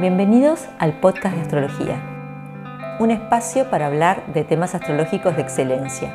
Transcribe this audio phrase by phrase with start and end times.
[0.00, 6.12] Bienvenidos al podcast de astrología, un espacio para hablar de temas astrológicos de excelencia.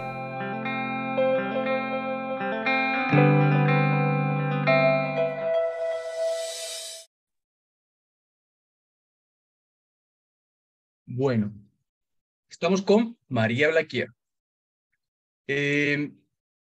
[11.05, 11.53] Bueno,
[12.49, 14.09] estamos con María Blaquier.
[15.47, 16.18] Eh,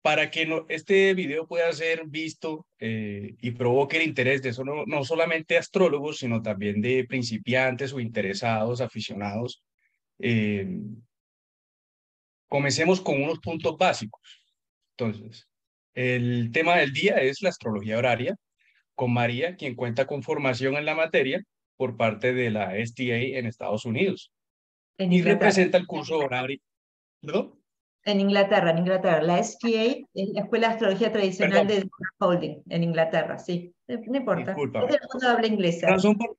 [0.02, 5.04] para que este video pueda ser visto eh, y provoque el interés de eso, no,
[5.04, 9.64] solamente astrólogos, sino también de principiantes o interesados, aficionados,
[10.18, 10.68] eh,
[12.48, 14.44] comencemos con unos puntos básicos.
[14.98, 15.48] Entonces,
[15.94, 18.36] el tema del día es la astrología horaria,
[18.96, 21.44] con María, quien cuenta con formación en la materia
[21.78, 24.32] por parte de la STA en Estados Unidos.
[24.98, 26.60] y representa el curso horario.
[27.22, 27.61] ¿Perdón?
[28.04, 29.22] En Inglaterra, en Inglaterra.
[29.22, 33.74] La STA es la Escuela de Astrología Tradicional de Holding, en Inglaterra, sí.
[33.88, 34.52] No importa.
[34.52, 34.86] Disculpa.
[34.86, 35.88] Es el mundo habla inglesa.
[35.88, 36.38] Razón por,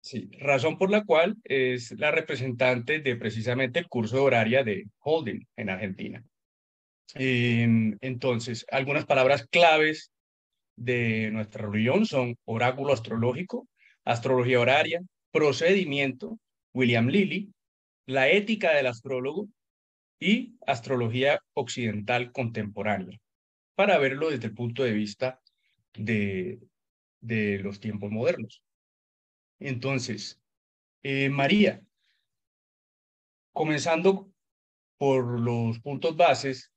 [0.00, 4.86] sí, razón por la cual es la representante de precisamente el curso de horaria de
[5.00, 6.24] Holding en Argentina.
[7.14, 10.10] Em, entonces, algunas palabras claves
[10.76, 13.66] de nuestra reunión son oráculo astrológico,
[14.04, 15.00] astrología horaria,
[15.32, 16.38] procedimiento,
[16.74, 17.50] William Lilly,
[18.06, 19.48] la ética del astrólogo,
[20.20, 23.18] y astrología occidental contemporánea,
[23.74, 25.40] para verlo desde el punto de vista
[25.94, 26.60] de,
[27.20, 28.62] de los tiempos modernos.
[29.60, 30.40] Entonces,
[31.02, 31.82] eh, María,
[33.52, 34.30] comenzando
[34.98, 36.72] por los puntos bases,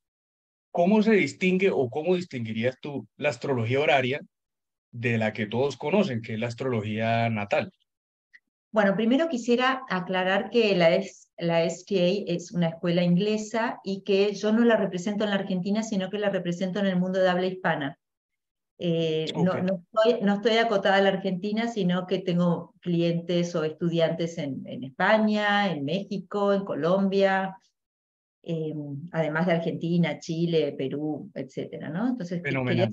[0.71, 4.21] ¿cómo se distingue o cómo distinguirías tú la astrología horaria
[4.91, 7.71] de la que todos conocen, que es la astrología natal?
[8.71, 10.89] Bueno, primero quisiera aclarar que la,
[11.41, 15.81] la STA es una escuela inglesa y que yo no la represento en la Argentina,
[15.81, 17.97] sino que la represento en el mundo de habla hispana.
[18.77, 19.53] Eh, no,
[20.35, 26.53] estoy, acotada a la Argentina, sino que tengo clientes o estudiantes en, España, en México,
[26.53, 27.57] en Colombia,
[28.43, 31.89] em, además de Argentina, Chile, Perú, etc.
[31.91, 32.09] ¿no?
[32.09, 32.89] Entonces, quería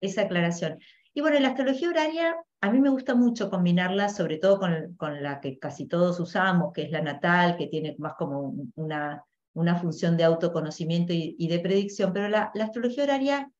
[0.00, 0.78] esa aclaración.
[1.14, 5.40] Y bueno, la astrología horaria, a mí me gusta mucho combinarla, sobre todo con, la
[5.40, 10.16] que casi todos usamos, que es la natal, que tiene más como una, una función
[10.16, 13.50] de autoconocimiento y, de predicción, pero la, la astrología horaria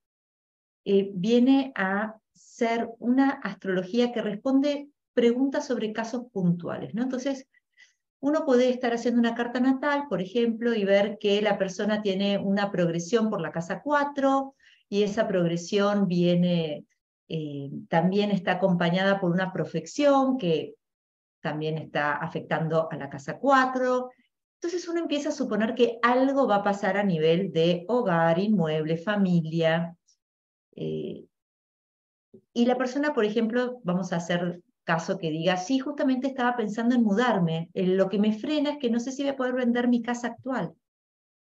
[0.84, 7.02] eh, viene a ser una astrología que responde preguntas sobre casos puntuales, ¿no?
[7.02, 7.46] Entonces,
[8.20, 12.38] uno puede estar haciendo una carta natal, por ejemplo, y ver que la persona tiene
[12.38, 14.54] una progresión por la casa 4
[14.88, 16.84] y esa progresión viene
[17.28, 20.74] eh, también está acompañada por una profección que
[21.40, 24.10] también está afectando a la casa 4.
[24.54, 28.96] Entonces uno empieza a suponer que algo va a pasar a nivel de hogar, inmueble,
[28.96, 29.96] familia.
[30.74, 31.24] Eh,
[32.52, 36.94] y la persona, por ejemplo, vamos a hacer caso que diga, sí, justamente estaba pensando
[36.94, 37.70] en mudarme.
[37.74, 40.28] Lo que me frena es que no sé si voy a poder vender mi casa
[40.28, 40.74] actual.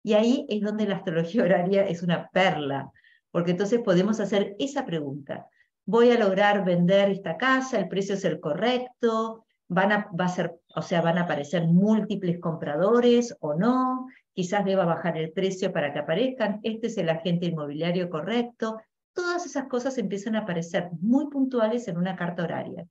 [0.04, 2.90] Y ahí es donde la astrología horaria es una perla,
[3.30, 5.46] porque entonces podemos hacer esa pregunta
[5.92, 10.28] voy a lograr vender esta casa, el precio es el correcto, van a, va a
[10.28, 15.70] ser, o sea, van a aparecer múltiples compradores o no, quizás deba bajar el precio
[15.70, 18.80] para que aparezcan, este es el agente inmobiliario correcto,
[19.12, 22.86] todas esas cosas empiezan a aparecer muy puntuales en una carta horaria.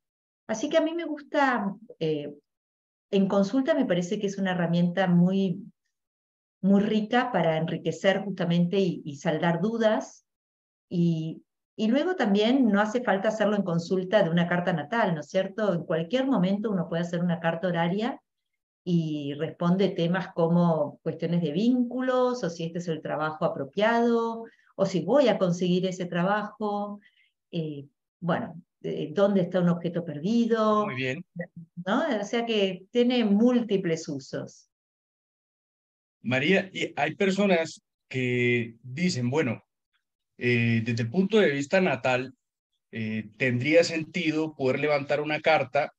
[0.46, 2.32] Así que a mí me gusta, eh,
[3.10, 5.66] en consulta me parece que es una herramienta muy,
[6.62, 10.24] muy rica para enriquecer justamente y, y saldar dudas
[10.88, 11.42] y
[11.76, 15.30] y luego también no hace falta hacerlo en consulta de una carta natal, ¿no es
[15.30, 15.74] cierto?
[15.74, 18.22] En cualquier momento uno puede hacer una carta horaria
[18.84, 24.46] y responde temas como cuestiones de vínculos, o si este es el trabajo apropiado,
[24.76, 27.00] o si voy a conseguir ese trabajo,
[27.52, 27.86] eh,
[28.20, 28.62] bueno,
[29.12, 30.86] dónde está un objeto perdido.
[30.86, 31.26] Muy bien.
[31.86, 32.04] ¿no?
[32.20, 34.68] O sea que tiene múltiples usos.
[36.22, 39.64] María, y hay personas que dicen, bueno,
[40.44, 42.34] eh, desde el punto de vista natal,
[42.92, 45.94] eh, tendría sentido poder levantar una carta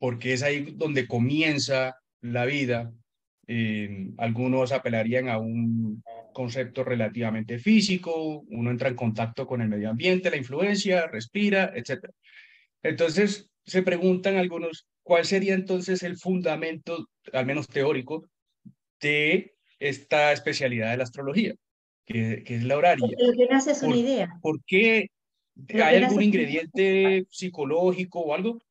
[0.00, 2.92] porque es ahí donde comienza la vida.
[3.46, 6.02] Eh, algunos apelarían a un
[6.32, 12.10] concepto relativamente físico, uno entra en contacto con el medio ambiente, la influencia, respira, etc.
[12.82, 18.28] Entonces, se preguntan algunos, ¿cuál sería entonces el fundamento, al menos teórico,
[19.00, 21.54] de esta especialidad de la astrología?
[22.08, 23.06] Que, es la horaria.
[23.06, 24.38] lo que nace es una idea.
[24.40, 25.10] ¿Por qué?
[25.74, 28.62] ¿Hay algún ingrediente psicológico o algo?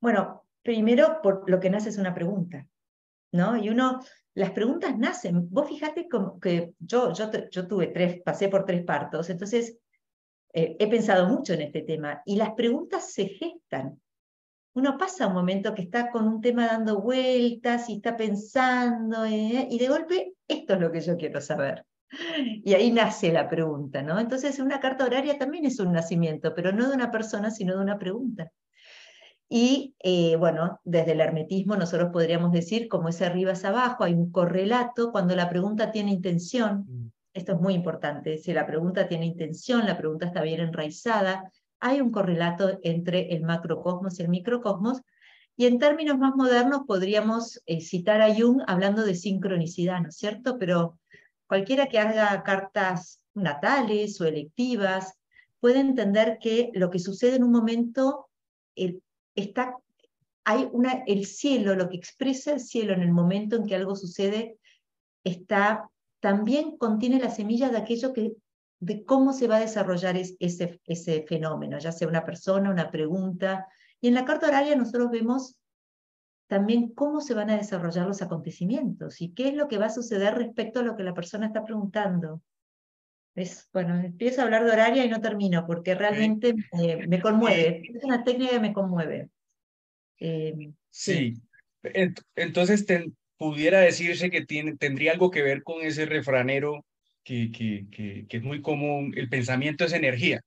[0.00, 2.66] Bueno, primero por lo que nace es una pregunta,
[3.32, 3.56] ¿no?
[3.56, 4.00] Y uno,
[4.34, 5.48] las preguntas nacen.
[5.50, 9.78] Vos fijate como que yo, yo, yo tuve tres, pasé por tres partos, entonces
[10.52, 14.00] eh, he pensado mucho en este tema y las preguntas se gestan.
[14.74, 19.66] uno pasa un momento que está con un tema dando vueltas y está pensando, eh,
[19.70, 21.84] y de golpe, esto es lo que yo quiero saber.
[22.64, 24.18] Y ahí nace la pregunta, ¿no?
[24.18, 27.82] Entonces, una carta horaria también es un nacimiento, pero no de una persona, sino de
[27.82, 28.52] una pregunta.
[29.48, 34.14] Y eh, bueno, desde el hermetismo nosotros podríamos decir, como es arriba es abajo, hay
[34.14, 36.84] un correlato cuando la pregunta tiene intención.
[36.88, 37.10] Mm.
[37.32, 38.38] Esto es muy importante.
[38.38, 43.42] Si la pregunta tiene intención, la pregunta está bien enraizada, hay un correlato entre el
[43.42, 45.02] macrocosmos y el microcosmos.
[45.56, 50.16] Y en términos más modernos podríamos eh, citar a Jung hablando de sincronicidad, ¿no es
[50.16, 50.58] cierto?
[50.58, 50.98] Pero
[51.46, 55.14] cualquiera que haga cartas natales o electivas
[55.60, 58.28] puede entender que lo que sucede en un momento
[59.34, 59.76] está,
[60.44, 63.96] hay una, el cielo, lo que expresa el cielo en el momento en que algo
[63.96, 64.58] sucede,
[65.24, 65.88] está,
[66.20, 68.36] también contiene la semilla de aquello que,
[68.78, 73.66] de cómo se va a desarrollar ese, ese fenómeno, ya sea una persona, una pregunta.
[74.00, 75.58] Y en la carta horaria nosotros vemos
[76.46, 79.90] también cómo se van a desarrollar los acontecimientos y qué es lo que va a
[79.90, 82.42] suceder respecto a lo que la persona está preguntando.
[83.34, 86.54] Es, bueno, empiezo a hablar de horaria y no termino porque realmente
[87.06, 87.82] me, conmueve.
[87.92, 89.28] Es una técnica que me conmueve.
[90.18, 91.34] Eh, sí.
[92.34, 92.86] entonces
[93.36, 96.86] pudiera decirse que tiene, tendría algo que ver con ese refranero
[97.22, 100.40] que, que, que, que es muy común, el pensamiento es energía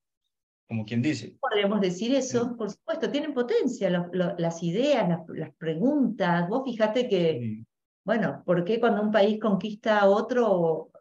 [0.70, 1.36] como quien dice.
[1.42, 6.48] Podríamos decir eso, por supuesto, tienen potencia las ideas, las, preguntas.
[6.48, 7.64] Vos fíjate que,
[8.06, 10.92] bueno, ¿por qué cuando un país conquista a otro,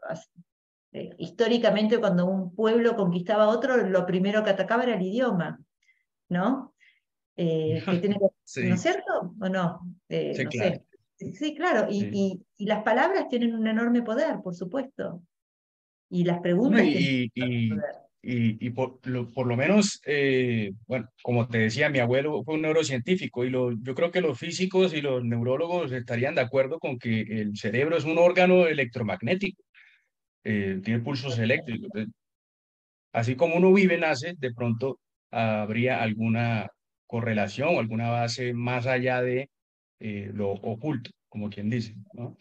[0.92, 5.60] eh, históricamente cuando un pueblo conquistaba a otro, lo primero que atacaba era el idioma,
[6.30, 6.74] ¿no?
[7.36, 7.82] Eh,
[8.22, 9.34] ¿No es cierto?
[9.38, 9.80] ¿O no?
[10.08, 10.82] Eh, sí, claro.
[11.18, 15.20] Sí, claro, y, y, las palabras tienen un enorme poder, por supuesto.
[16.08, 21.46] Y las preguntas y, tienen poder y, por, lo, por, lo, menos, eh, bueno, como
[21.48, 25.00] te decía, mi abuelo fue un neurocientífico y lo, yo creo que los físicos y
[25.00, 29.62] los neurólogos estarían de acuerdo con que el cerebro es un órgano electromagnético,
[30.44, 31.90] eh, tiene pulsos eléctricos.
[33.12, 35.00] así como uno vive, nace, de pronto
[35.30, 36.68] habría alguna
[37.06, 39.50] correlación o alguna base más allá de
[40.00, 41.94] eh, lo oculto, como quien dice.
[42.12, 42.36] ¿no?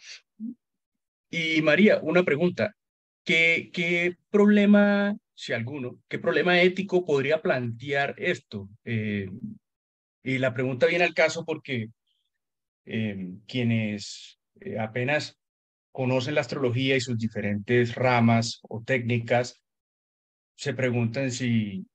[1.29, 2.73] Y María, una pregunta.
[3.27, 8.69] ¿Qué, problema si alguno, ¿qué problema ético podría plantear esto?
[8.85, 9.29] Eh,
[10.23, 11.89] y la pregunta viene al caso porque
[12.85, 15.37] eh, quienes eh, apenas
[15.91, 19.61] conocen la astrología y sus diferentes ramas o técnicas,
[20.55, 21.85] se preguntan si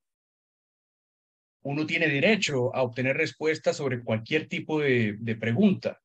[1.63, 5.99] uno tiene derecho a obtener respuestas sobre cualquier tipo de pregunta,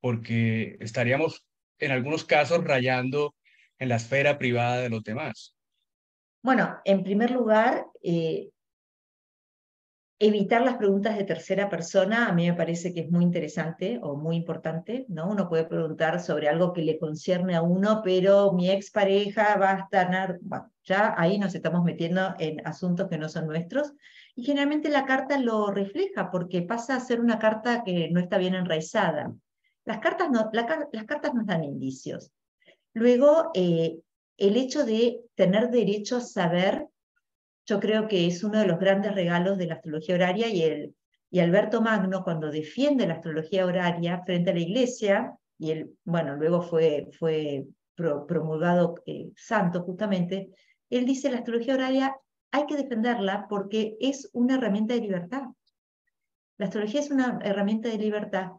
[0.00, 1.44] porque estaríamos
[1.80, 3.34] en algunos casos rayando
[3.78, 5.56] en la esfera privada de los demás.
[6.42, 8.50] Bueno, en primer lugar, eh,
[10.20, 14.16] evitar las preguntas de tercera persona a mí me parece que es muy interesante o
[14.16, 15.28] muy importante, ¿no?
[15.28, 19.78] Uno puede preguntar sobre algo que le concierne a uno, pero mi expareja va a
[19.78, 20.38] estar,
[20.84, 23.92] ya ahí nos estamos metiendo en asuntos que no son nuestros,
[24.34, 28.38] y generalmente la carta lo refleja porque pasa a ser una carta que no está
[28.38, 29.32] bien enraizada.
[29.84, 32.32] Las cartas, no, las cartas nos dan indicios.
[32.94, 33.98] Luego, eh,
[34.36, 36.86] el hecho de tener derecho a saber,
[37.66, 40.94] yo creo que es uno de los grandes regalos de la astrología horaria y, el,
[41.30, 46.62] y Alberto Magno cuando defiende la astrología horaria frente a la iglesia, y bueno, luego
[46.62, 50.50] fue, fue promulgado eh, santo justamente,
[50.88, 52.16] él dice la astrología horaria
[52.50, 55.42] hay que defenderla porque es una herramienta de libertad.
[56.56, 58.52] La astrología es una herramienta de libertad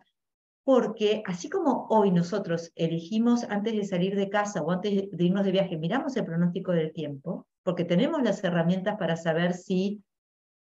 [0.63, 5.46] porque así como hoy nosotros elegimos antes de salir de casa o antes de irnos
[5.46, 10.04] de viaje, miramos el pronóstico del tiempo, porque tenemos las herramientas para saber si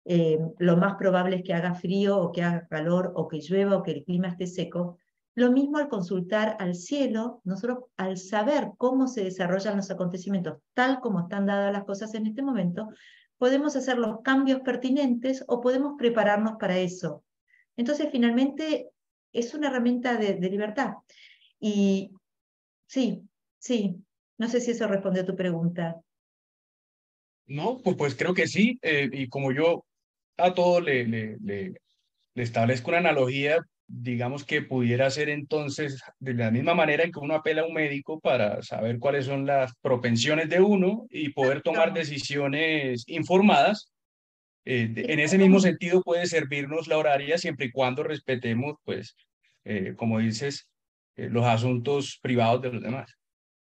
[0.05, 3.75] eh, lo más probable es que haga frío o que haga calor o que llueva
[3.75, 4.97] o que el clima esté seco.
[5.35, 11.01] Lo mismo al consultar al cielo, nosotros al saber cómo se desarrollan los acontecimientos tal
[11.01, 12.87] como están dadas las cosas en este momento,
[13.37, 17.23] podemos hacer los cambios pertinentes o podemos prepararnos para eso.
[17.75, 18.89] Entonces, finalmente,
[19.39, 20.93] es una herramienta de, libertad.
[21.59, 22.11] Y
[22.87, 23.21] sí,
[23.59, 23.95] sí,
[24.37, 25.95] no sé si eso responde a tu pregunta.
[27.45, 28.79] No, pues, pues creo que sí.
[28.81, 29.85] Eh, y como yo
[30.37, 31.73] a todo le, le, le,
[32.35, 37.35] establezco una analogía, digamos que pudiera ser entonces de la misma manera en que uno
[37.35, 41.93] apela a un médico para saber cuáles son las propensiones de uno y poder tomar
[41.93, 43.91] decisiones informadas.
[44.65, 49.15] Eh, en ese mismo sentido puede servirnos la horaria siempre y cuando respetemos, pues,
[49.67, 50.69] eh, como dices,
[51.15, 53.11] eh, los asuntos privados de los demás.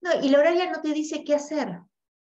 [0.01, 1.81] No, y la horaria no te dice qué hacer,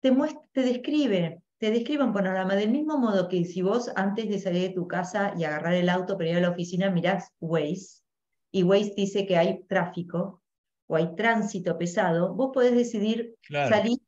[0.01, 0.11] te,
[0.53, 1.43] te describe.
[1.59, 4.87] te describe un panorama del mismo modo que si vos antes de salir de tu
[4.87, 8.03] casa y agarrar el auto para ir a la oficina mirás Waze
[8.51, 10.41] y Waze dice que hay tráfico
[10.87, 13.99] o hay tránsito pesado, vos podés decidir salir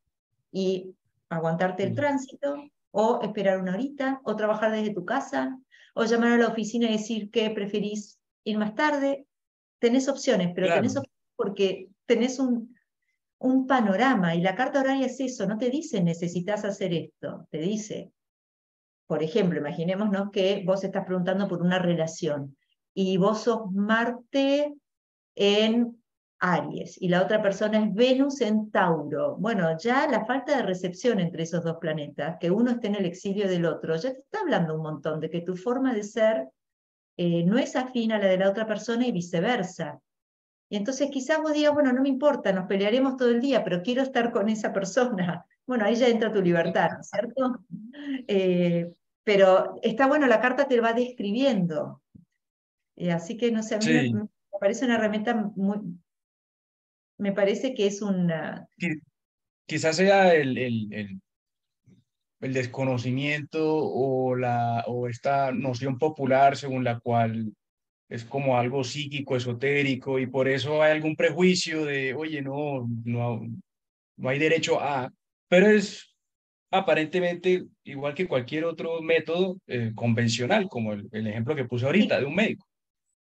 [0.52, 0.95] y
[1.29, 2.57] aguantarte el tránsito
[2.93, 5.59] o esperar una horita o trabajar desde tu casa
[5.95, 9.26] o llamar a la oficina y decir que preferís ir más tarde.
[9.81, 12.77] Tenés opciones, pero tenés opciones porque tenés un,
[13.41, 17.59] un panorama y la carta horaria es eso, no te dice necesitas hacer esto, te
[17.59, 18.13] dice,
[19.07, 22.57] por ejemplo, imaginémonos que vos estás preguntando por una relación
[22.95, 24.75] y vos sos Marte
[25.35, 26.01] en
[26.39, 29.37] Aries y la otra persona es Venus en Tauro.
[29.37, 33.07] Bueno, ya la falta de recepción entre esos dos planetas, que uno esté en el
[33.07, 36.49] exilio del otro, ya te está hablando un montón de que tu forma de ser
[37.23, 40.00] eh, no es afín a la de la otra persona y viceversa.
[40.71, 43.83] Y entonces quizás vos digas, bueno, no me importa, nos pelearemos todo el día, pero
[43.83, 45.45] quiero estar con esa persona.
[45.67, 47.65] Bueno, ahí ya entra tu libertad, ¿no es cierto?
[48.27, 48.91] Eh,
[49.23, 52.03] pero está bueno, la carta te va describiendo.
[52.97, 55.79] Eh, así que, no sé, a mí me, parece una herramienta muy...
[57.19, 58.67] Me parece que es una...
[59.67, 61.21] Quizás sea el, el, el,
[62.41, 67.53] desconocimiento o, la, o esta noción popular según la cual
[68.09, 73.41] es como algo psíquico, esotérico, y por eso hay algún prejuicio de, oye, no, no,
[74.17, 75.13] no hay derecho a,
[75.49, 76.11] pero es
[76.73, 82.27] aparentemente igual que cualquier otro método eh, convencional, como el, ejemplo que puse ahorita de
[82.27, 82.67] un médico.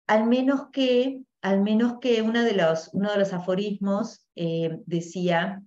[0.08, 5.62] Al menos que, al menos que uno de los, uno de los aforismos eh, decía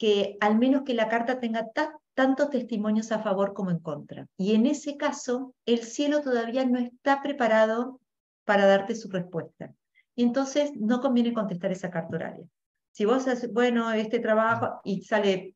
[0.00, 1.68] que al menos que la carta tenga
[2.14, 4.26] tantos testimonios a favor como en contra.
[4.38, 8.00] Y en ese caso, el cielo todavía no está preparado
[8.46, 9.74] para darte su respuesta.
[10.16, 12.46] Y entonces no conviene contestar esa carta horaria.
[12.92, 15.54] Si vos haces, bueno, este trabajo y sale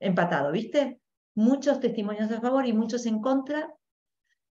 [0.00, 1.00] empatado, ¿viste?
[1.34, 3.72] Muchos testimonios a favor y muchos en contra,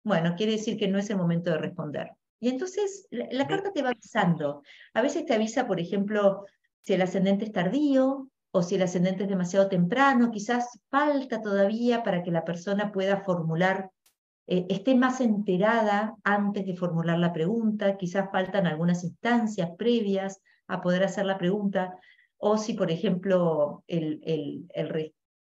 [0.05, 2.11] bueno, quiere decir que no es el momento de responder.
[2.39, 4.63] Y entonces la, carta te va avisando.
[4.93, 6.45] A veces te avisa, por ejemplo,
[6.83, 12.03] si el ascendente es tardío o si el ascendente es demasiado temprano, quizás falta todavía
[12.03, 13.91] para que la persona pueda formular
[14.47, 20.81] eh, esté más enterada antes de formular la pregunta, quizás faltan algunas instancias previas a
[20.81, 21.99] poder hacer la pregunta,
[22.39, 24.21] o si, por ejemplo, el,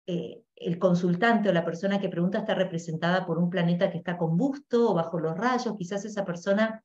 [0.06, 0.42] eh,
[0.78, 4.94] consultante o la persona que pregunta está representada por un planeta que está combusto o
[4.94, 6.84] bajo los rayos, quizás esa persona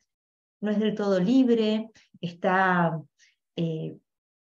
[0.62, 1.90] no es del todo libre,
[2.22, 3.00] está
[3.56, 3.98] eh,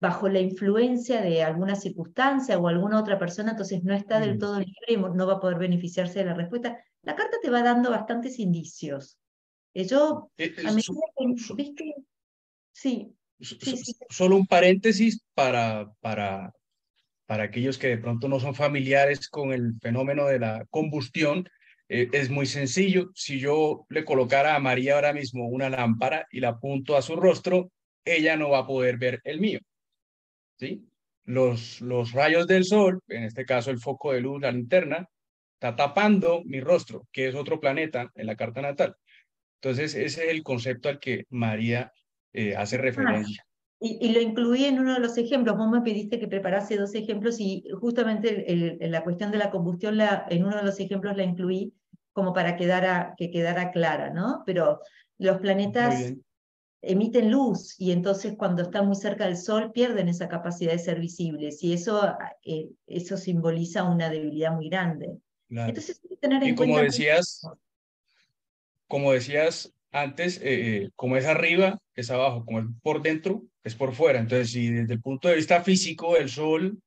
[0.02, 4.60] bajo la influencia de alguna circunstancia o alguna otra persona, entonces no está del todo
[4.60, 6.84] libre y no va a poder beneficiarse de la respuesta.
[7.04, 9.20] La carta te va dando bastantes indicios.
[9.76, 11.96] Eh, yo, eh, a medida que, ¿viste?
[12.74, 13.16] Sí,
[14.10, 16.54] Solo un paréntesis para, para,
[17.26, 21.48] para aquellos que de pronto no son familiares con el fenómeno de la combustión.
[21.90, 23.12] Eh, es muy sencillo.
[23.16, 27.16] Si yo le colocara a María ahora mismo una lámpara y la apunto a su
[27.16, 27.72] rostro,
[28.06, 29.60] ella no va a poder ver el mío.
[30.62, 30.88] ¿Sí?
[31.26, 35.10] Los, los rayos del sol, en este caso el foco de luz, la linterna,
[35.54, 38.96] está tapando mi rostro, que es otro planeta en la carta natal.
[39.62, 41.92] Entonces, ese es el concepto al que María
[42.34, 43.44] eh, hace ah, referencia.
[43.80, 45.58] y, lo incluí en uno de los ejemplos.
[45.58, 49.98] Vos me pediste que preparase dos ejemplos y justamente el, la cuestión de la combustión
[49.98, 51.74] la, en uno de los ejemplos la incluí
[52.12, 54.44] como para quedara, que quedara clara, ¿no?
[54.46, 54.80] Pero
[55.18, 56.14] los planetas
[56.82, 61.00] emiten luz y entonces cuando están muy cerca del Sol pierden esa capacidad de ser
[61.00, 65.18] visibles y eso, eh, eso simboliza una debilidad muy grande.
[65.50, 67.42] Entonces, tener en y como decías,
[68.88, 70.44] como decías antes, eh,
[70.84, 74.20] eh, como es arriba, es abajo, como es por dentro, es por fuera.
[74.20, 76.80] Entonces, si desde el punto de vista físico el Sol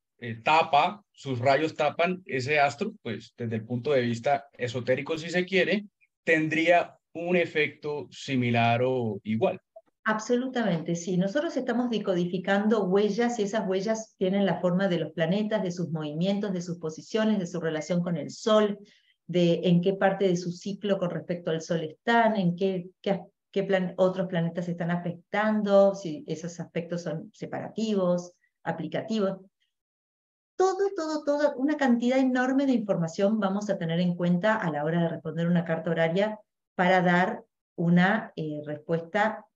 [0.42, 5.44] tapa, sus rayos tapan ese astro, pues desde el punto de vista esotérico, si se
[5.44, 5.84] quiere,
[6.24, 9.60] tendría un efecto similar o igual.
[10.06, 11.16] Absolutamente, sí.
[11.16, 15.90] Nosotros estamos decodificando huellas y esas huellas tienen la forma de los planetas, de sus
[15.90, 18.78] movimientos, de sus posiciones, de su relación con el Sol,
[19.26, 23.22] de en qué parte de su ciclo con respecto al Sol están, en qué, qué,
[23.96, 28.32] otros planetas están afectando, si esos aspectos son separativos,
[28.62, 29.38] aplicativos.
[30.56, 34.84] Todo, todo, todo, una cantidad enorme de información vamos a tener en cuenta a la
[34.84, 36.38] hora de responder una carta horaria
[36.74, 37.42] para dar
[37.76, 39.46] una eh, respuesta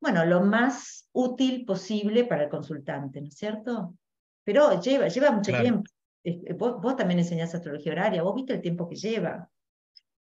[0.00, 3.94] bueno, lo más útil posible para el consultante, ¿no es cierto?
[4.44, 5.90] Pero lleva, lleva mucho tiempo.
[6.24, 9.48] Eh, vos, también enseñás astrología horaria, vos viste el tiempo que lleva.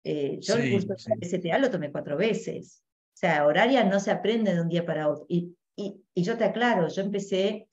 [0.04, 2.82] Eh, yo el curso de STA lo tomé cuatro veces.
[3.14, 5.26] O sea, horaria no se aprende de un día para otro.
[5.28, 7.68] Y, y, y yo te aclaro, yo empecé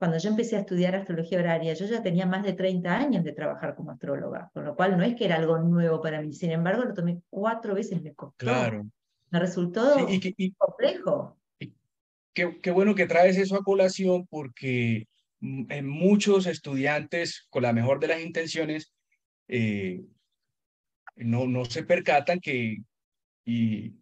[0.00, 3.32] cuando yo empecé a estudiar astrología horaria, yo ya tenía más de 30 años de
[3.32, 6.32] trabajar como astróloga, con lo cual no es que era algo nuevo para mí.
[6.32, 8.38] Sin embargo, lo tomé cuatro veces, me costó.
[8.38, 8.86] Claro.
[9.30, 10.06] Me resultó
[10.56, 11.38] complejo.
[12.34, 15.06] qué, bueno que traes eso a colación porque
[15.40, 18.92] en muchos estudiantes, con la mejor de las intenciones,
[19.48, 20.02] eh,
[21.16, 22.78] no, no se percatan que,
[23.44, 23.94] y,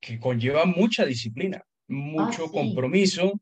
[0.00, 3.40] que conlleva mucha disciplina, mucho ah, compromiso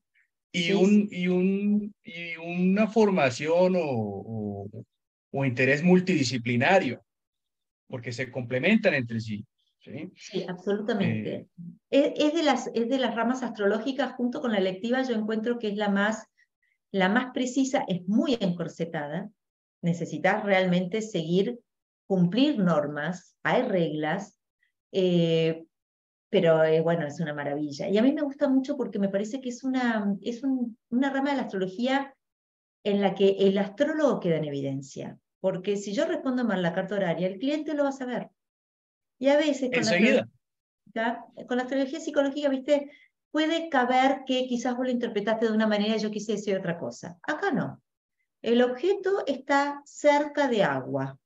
[0.53, 4.69] y, un, y, un, y una formación o,
[5.31, 7.05] o, interés multidisciplinario,
[7.89, 9.45] porque se complementan entre sí.
[9.85, 11.49] Sí, sí absolutamente.
[11.91, 15.59] Eh, es, de las, es de las ramas astrológicas, junto con la electiva, yo encuentro
[15.59, 16.27] que es la más,
[16.91, 19.31] la más precisa, es muy encorsetada.
[19.83, 21.61] Necesitas realmente seguir,
[22.07, 24.39] cumplir normas, hay reglas,
[24.93, 25.67] eh,
[26.31, 27.89] pero eh, bueno, es una maravilla.
[27.89, 31.31] Y a mí me gusta mucho porque me parece que es una, es una rama
[31.31, 32.15] de la astrología
[32.85, 35.19] en la que el astrólogo queda en evidencia.
[35.41, 38.31] Porque si yo respondo mal la carta horaria, el cliente lo va a saber.
[39.19, 39.85] Y a veces con,
[40.95, 42.91] la, con la astrología psicológica, viste,
[43.31, 46.79] puede caber que quizás vos lo interpretaste de una manera y yo quise decir otra
[46.79, 47.19] cosa.
[47.23, 47.83] Acá no.
[48.43, 51.19] El objeto está cerca de agua.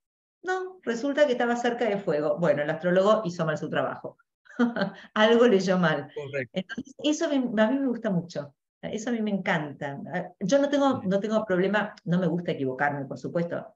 [0.43, 2.39] No, resulta que estaba cerca de fuego.
[2.39, 4.17] Bueno, el astrólogo hizo mal su trabajo.
[5.15, 6.11] algo leyó mal.
[6.53, 8.55] Entonces, eso a mí, me gusta mucho.
[8.81, 10.01] Eso a mí me encanta.
[10.41, 13.75] Yo no tengo, no tengo problema, no me gusta equivocarme, por supuesto,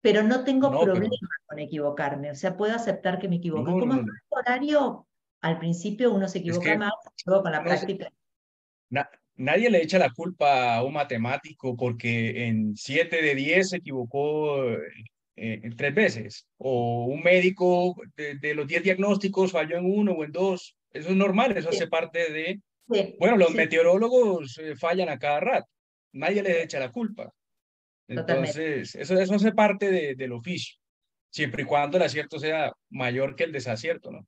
[0.00, 1.10] pero no tengo problema
[1.46, 2.30] con equivocarme.
[2.30, 3.78] O sea, puedo aceptar que me equivoco.
[3.78, 5.06] Como horario,
[5.40, 6.92] al principio uno se equivoca más,
[7.26, 8.10] luego con la práctica.
[9.36, 14.64] nadie le echa la culpa a un matemático porque en 7 de 10 se equivocó
[15.36, 20.32] eh, tres veces, o un médico de, los 10 diagnósticos falló en uno o en
[20.32, 20.76] dos.
[20.92, 22.60] Eso es normal, eso hace parte de...
[23.18, 25.68] bueno, los meteorólogos eh, fallan a cada rato,
[26.12, 27.32] nadie les echa la culpa.
[28.10, 30.76] Entonces, eso, eso hace parte de, del oficio,
[31.30, 34.26] siempre y cuando el acierto sea mayor que el desacierto, ¿no?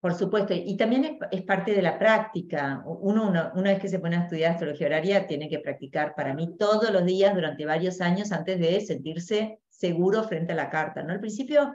[0.00, 2.82] Por supuesto, y también es, parte de la práctica.
[2.84, 6.34] Uno, uno, una vez que se pone a estudiar astrología horaria, tiene que practicar para
[6.34, 11.02] mí todos los días durante varios años antes de sentirse seguro frente a la carta.
[11.02, 11.14] ¿no?
[11.14, 11.74] Al principio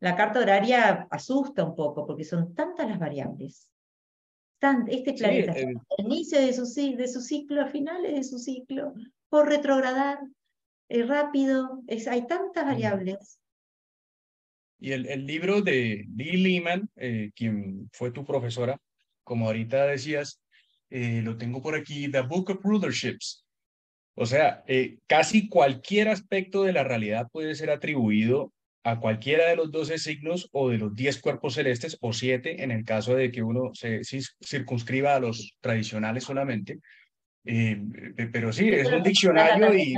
[0.00, 3.70] la carta horaria asusta un poco porque son tantas las variables.
[4.88, 5.78] este planeta, el...
[5.98, 6.64] inicio de su,
[6.96, 8.94] de su ciclo, a finales de su ciclo,
[9.28, 10.18] por retrogradar,
[10.90, 13.38] es rápido, es, hay tantas variables.
[14.78, 18.76] Y el, el libro de Lee Lehman, eh, quien fue tu profesora,
[19.22, 20.40] como ahorita decías,
[20.90, 23.46] eh, lo tengo por aquí, The Book of Rulerships.
[24.14, 29.56] O sea, eh, casi cualquier aspecto de la realidad puede ser atribuido a cualquiera de
[29.56, 33.30] los 12 signos o de los 10 cuerpos celestes o 7 en el caso de
[33.30, 34.00] que uno se
[34.42, 36.80] circunscriba a los tradicionales solamente.
[37.44, 37.80] Eh,
[38.32, 39.94] pero sí, es un diccionario y...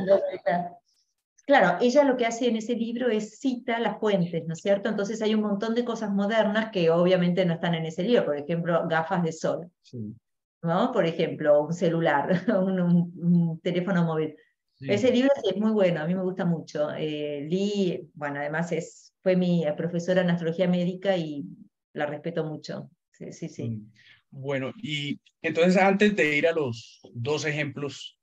[1.45, 4.89] Claro, ella lo que hace en ese libro es cita las fuentes, ¿no es cierto?
[4.89, 8.37] Entonces hay un montón de cosas modernas que obviamente no están en ese libro, por
[8.37, 9.71] ejemplo, gafas de sol.
[9.83, 10.15] Sí.
[10.63, 10.93] ¿no?
[10.93, 14.37] Por ejemplo, un celular, un, teléfono móvil.
[14.81, 16.91] Ese libro es muy bueno, a mí me gusta mucho.
[16.97, 21.45] Eh, Lee, bueno, además es, fue mi profesora en astrología médica y
[21.93, 22.91] la respeto mucho.
[23.13, 23.71] Sí, sí, sí.
[23.71, 23.93] Mm.
[24.31, 28.19] Bueno, y entonces antes de ir a los dos ejemplos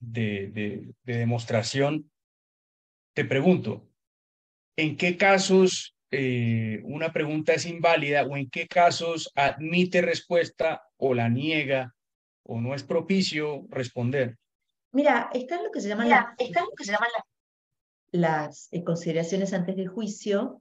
[0.00, 2.10] de, de, de demostración,
[3.14, 3.88] te pregunto,
[4.76, 11.14] ¿en qué casos eh, una pregunta es inválida o en qué casos admite respuesta o
[11.14, 11.94] la niega
[12.42, 14.36] o no es propicio responder.
[14.92, 17.08] Mira, está lo que se llaman, las, lo que se llaman
[18.10, 20.60] las, eh, consideraciones antes del juicio.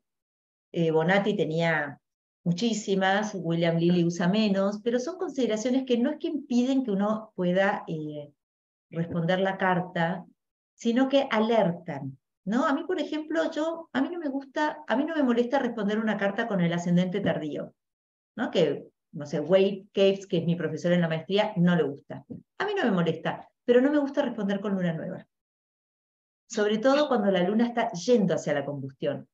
[0.71, 1.99] Eh, Bonatti tenía
[2.45, 7.33] muchísimas, William Lilly usa menos, pero son consideraciones que no es que impiden que uno
[7.35, 7.83] pueda
[8.89, 10.25] responder la carta,
[10.75, 12.17] sino que alertan.
[12.45, 12.65] ¿No?
[12.65, 15.59] A mí, por ejemplo, yo, a mí no me gusta, a mí no me molesta
[15.59, 17.73] responder una carta con el ascendente tardío,
[18.35, 18.49] ¿no?
[18.51, 22.25] Que, no sé, Wade Caves, que es mi profesor en la maestría, no le gusta.
[22.57, 25.27] A mí no me molesta, pero no me gusta responder con luna nueva.
[26.47, 29.27] Sobre todo cuando la luna está yendo hacia la combustión.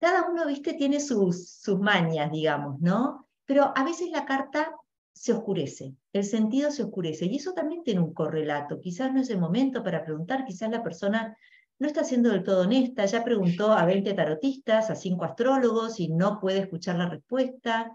[0.00, 3.28] Cada uno, viste, tiene sus, sus mañas, digamos, ¿no?
[3.44, 4.74] Pero a veces la carta
[5.12, 8.80] se oscurece, el sentido se oscurece, y eso también tiene un correlato.
[8.80, 11.36] Quizás no es el momento para preguntar, quizás la persona
[11.82, 16.10] no está siendo del todo honesta, ya preguntó a 20 tarotistas, a 5 astrólogos y
[16.10, 17.90] no puede escuchar la respuesta.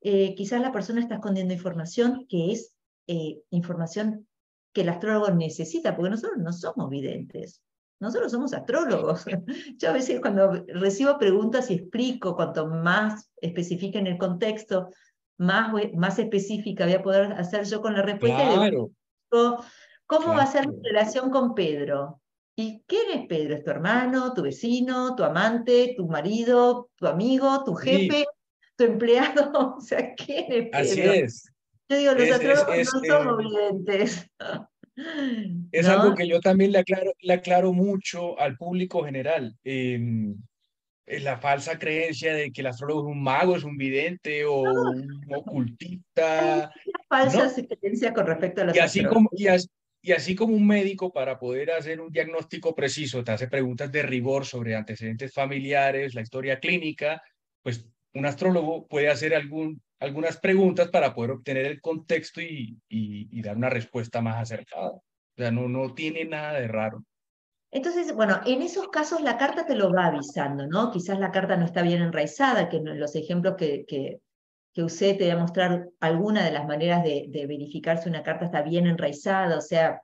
[0.00, 2.76] Eh, quizás la persona está escondiendo información que es
[3.08, 4.28] eh, información
[4.72, 7.60] que el astrólogo necesita, porque nosotros no somos videntes,
[7.98, 9.24] nosotros somos astrólogos.
[9.78, 14.90] Yo a veces cuando recibo preguntas y explico, cuanto más especifica en el contexto,
[15.38, 18.54] más, más específica voy a poder hacer yo con la respuesta.
[18.54, 18.92] Claro
[20.06, 22.20] ¿Cómo va a ser tu relación con Pedro?
[22.56, 23.56] ¿Y quién es Pedro?
[23.56, 28.24] ¿Es tu hermano, tu vecino, tu amante, tu marido, tu amigo, tu jefe,
[28.76, 29.74] tu empleado?
[29.78, 30.78] O sea, ¿quién es Pedro?
[30.78, 31.52] Así es.
[31.88, 34.30] Yo digo, los astrólogos no somos videntes.
[35.72, 39.56] Es algo que yo también le aclaro, le aclaro mucho al público general.
[39.64, 40.36] Em,
[41.06, 45.20] la falsa creencia de que el astrólogo es un mago, es un vidente o un
[45.34, 46.70] ocultista.
[47.08, 49.68] Falsa creencia con respecto a los y así como y así,
[50.04, 54.02] y así como un médico para poder hacer un diagnóstico preciso te hace preguntas de
[54.02, 57.22] rigor sobre antecedentes familiares, la historia clínica,
[57.62, 62.78] pues un astrólogo puede hacer algún, algunas preguntas para poder obtener el contexto y,
[63.40, 64.90] dar una respuesta más acertada.
[64.90, 65.02] O
[65.38, 67.02] sea, no, no tiene nada de raro.
[67.70, 70.90] Entonces, bueno, en esos casos la carta te lo va avisando, ¿no?
[70.90, 74.20] Quizás la carta no está bien enraizada, que los ejemplos que,
[74.74, 78.46] que usé te voy a mostrar alguna de las maneras de, verificar si una carta
[78.46, 80.02] está bien enraizada, o sea,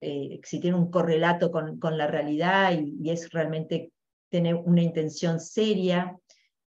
[0.00, 3.92] eh, si tiene un correlato con, la realidad y, es realmente
[4.30, 6.16] tener una intención seria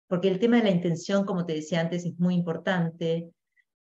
[0.08, 3.32] porque el tema de la intención, como te decía antes, es muy importante.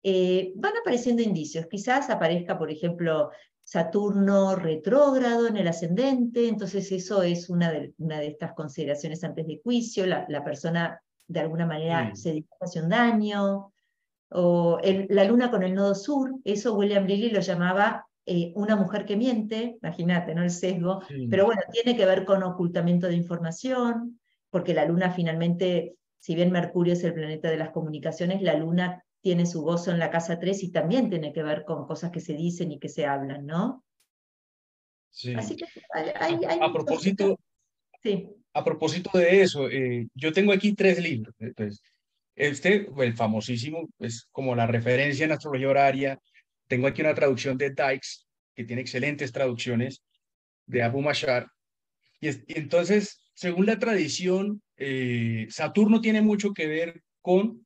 [0.01, 3.31] Eh, van apareciendo indicios, quizás aparezca, por ejemplo,
[3.63, 7.93] Saturno retrógrado en el ascendente, entonces eso es una de,
[8.25, 13.73] estas consideraciones antes de juicio, la persona de alguna manera se dedica hacia un daño,
[14.29, 18.75] o el, la luna con el nodo sur, eso William Lilly lo llamaba eh, una
[18.75, 20.43] mujer que miente, imagínate, ¿no?
[20.43, 25.95] El sesgo, pero bueno, tiene que ver con ocultamiento de información, porque la luna finalmente
[26.21, 29.97] si bien Mercurio es el planeta de las comunicaciones, la Luna tiene su gozo en
[29.97, 32.89] la casa 3 y también tiene que ver con cosas que se dicen y que
[32.89, 33.83] se hablan, ¿no?
[35.09, 35.33] Sí.
[35.33, 37.39] Así que hay, a, propósito,
[38.03, 38.29] sí.
[38.53, 41.33] a propósito de eso, eh, yo tengo aquí tres libros.
[41.39, 41.81] Entonces,
[42.35, 46.19] este, el famosísimo, es como la referencia en astrología horaria.
[46.67, 50.01] Tengo aquí una traducción de Dykes, que tiene excelentes traducciones,
[50.65, 51.47] de Abu Mashar.
[52.19, 57.65] y entonces, según la tradición, eh, Saturno tiene mucho que ver con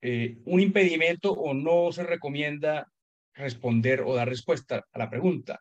[0.00, 2.88] eh, un impedimento o no se recomienda
[3.34, 5.60] responder o dar respuesta a la pregunta.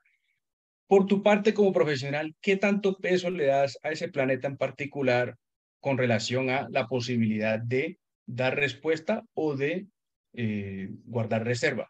[0.91, 5.37] Por tu parte como profesional, ¿qué tanto peso le das a ese planeta en particular
[5.79, 9.87] con relación a la posibilidad de dar respuesta o de
[10.33, 11.89] eh, guardar reserva?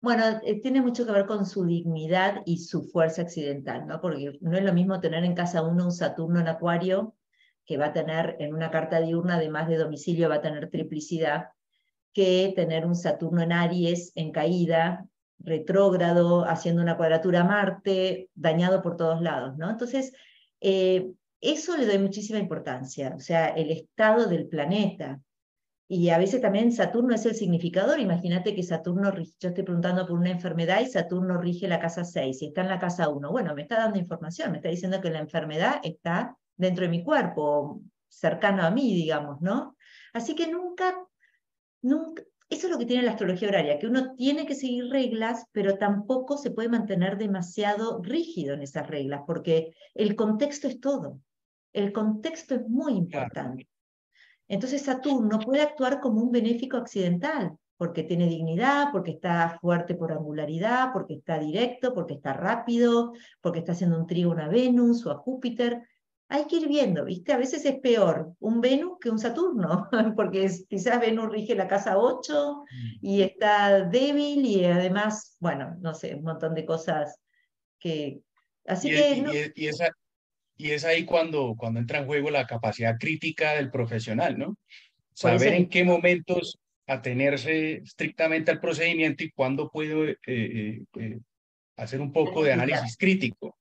[0.00, 0.24] Bueno,
[0.64, 4.00] tiene mucho que ver con su dignidad y su fuerza accidental, ¿no?
[4.00, 7.14] Porque no es lo mismo tener en casa uno un Saturno en Acuario
[7.64, 11.50] que va a tener en una carta diurna, además de domicilio, va a tener triplicidad,
[12.12, 15.06] que tener un Saturno en Aries en caída,
[15.44, 19.70] retrógrado, haciendo una cuadratura a Marte, dañado por todos lados, ¿no?
[19.70, 20.12] Entonces,
[20.60, 25.20] eh, eso le doy muchísima importancia, o sea, el estado del planeta.
[25.88, 28.00] Y a veces también Saturno es el significador.
[28.00, 32.40] Imagínate que Saturno, yo estoy preguntando por una enfermedad y Saturno rige la casa 6
[32.40, 33.30] y está en la casa 1.
[33.30, 37.04] Bueno, me está dando información, me está diciendo que la enfermedad está dentro de mi
[37.04, 39.76] cuerpo, cercano a mí, digamos, ¿no?
[40.12, 40.94] Así que nunca,
[41.82, 45.46] nunca, eso es lo que tiene la astrología horaria, que uno tiene que seguir reglas,
[45.52, 51.20] pero tampoco se puede mantener demasiado rígido en esas reglas, porque el contexto es todo.
[51.72, 53.68] El contexto es muy importante.
[54.48, 60.12] Entonces Saturno puede actuar como un benéfico accidental, porque tiene dignidad, porque está fuerte por
[60.12, 65.10] angularidad, porque está directo, porque está rápido, porque está haciendo un trígono a Venus o
[65.10, 65.82] a Júpiter
[66.32, 67.34] hay que ir viendo, ¿viste?
[67.34, 71.98] A veces es peor un Venus que un Saturno, porque quizás Venus rige la casa
[71.98, 73.06] 8 mm.
[73.06, 77.20] y está débil y además, bueno, no sé, un montón de cosas
[77.78, 78.20] que...
[78.64, 79.52] Así y, que...
[79.54, 79.90] Y, esa,
[80.56, 84.56] y es ahí cuando, cuando entra en juego la capacidad crítica del profesional, ¿no?
[85.12, 91.18] Saber en qué momentos atenerse estrictamente al procedimiento y cuándo puedo eh, eh, eh,
[91.76, 93.58] hacer un poco de análisis crítico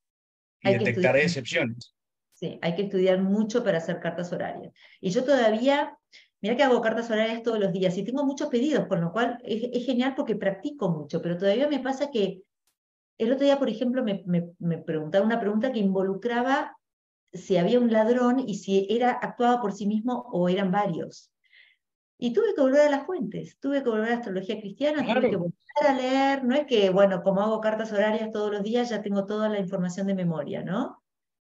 [0.62, 1.94] y detectar excepciones.
[2.42, 4.74] Sí, hay que estudiar mucho para hacer cartas horarias.
[5.00, 5.96] Y yo todavía,
[6.42, 9.38] mira que hago cartas horarias todos los días y tengo muchos pedidos, con lo cual
[9.44, 12.42] es, genial porque practico mucho, pero todavía me pasa que
[13.20, 16.76] el otro día, por ejemplo, me, me, preguntaba una pregunta que involucraba
[17.32, 21.32] si había un ladrón y si era actuaba por sí mismo o eran varios.
[22.18, 25.36] Y tuve que volver a las fuentes, tuve que volver a astrología cristiana, tuve que
[25.36, 25.54] volver
[25.88, 29.28] a leer, no es que, bueno, como hago cartas horarias todos los días, ya tengo
[29.28, 31.01] toda la información de memoria, ¿no?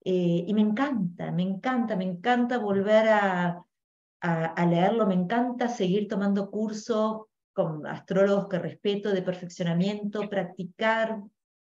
[0.05, 3.65] Eh, y me encanta, me encanta, me encanta volver a,
[4.21, 11.23] a, leerlo, me encanta seguir tomando cursos con astrólogos que respeto de perfeccionamiento, practicar,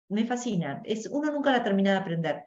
[0.09, 0.81] me fascina.
[0.85, 2.45] Es, uno nunca la termina de aprender.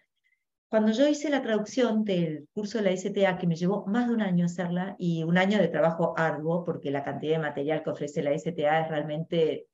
[0.70, 4.14] Cuando yo hice la traducción del curso de la STA, que me llevó más de
[4.14, 7.90] un año hacerla y un año de trabajo arduo, porque la cantidad de material que
[7.90, 9.68] ofrece la STA es realmente,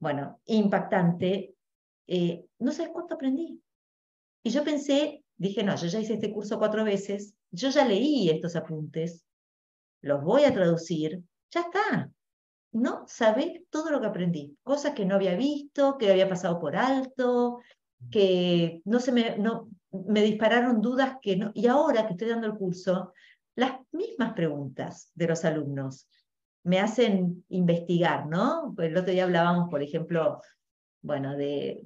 [0.00, 1.54] bueno, impactante,
[2.06, 3.60] eh, no sabes cuánto aprendí.
[4.42, 8.30] Y yo pensé, dije, no, yo ya hice este curso cuatro veces, yo ya leí
[8.30, 9.24] estos apuntes,
[10.00, 12.10] los voy a traducir, ya está.
[12.72, 16.76] No sabés todo lo que aprendí, cosas que no había visto, que había pasado por
[16.76, 17.60] alto,
[18.10, 21.52] que no se me, no, me dispararon dudas que no.
[21.54, 23.12] Y ahora que estoy dando el curso,
[23.54, 26.08] las mismas preguntas de los alumnos
[26.64, 28.74] me hacen investigar, ¿no?
[28.78, 30.40] El otro día hablábamos, por ejemplo,
[31.02, 31.82] bueno, de,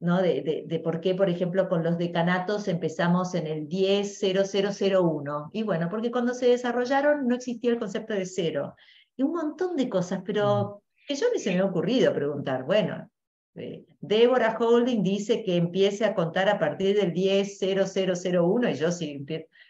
[0.00, 0.20] ¿no?
[0.20, 5.50] De, de, por qué, por ejemplo, con los decanatos empezamos en el 10.0001.
[5.52, 8.74] Y bueno, porque cuando se desarrollaron no existía el concepto de cero.
[9.16, 13.08] Y un montón de cosas, pero que yo ni se me ha ocurrido preguntar, bueno,
[13.54, 19.24] eh, Débora Holding dice que empiece a contar a partir del 10.0001 y yo sí,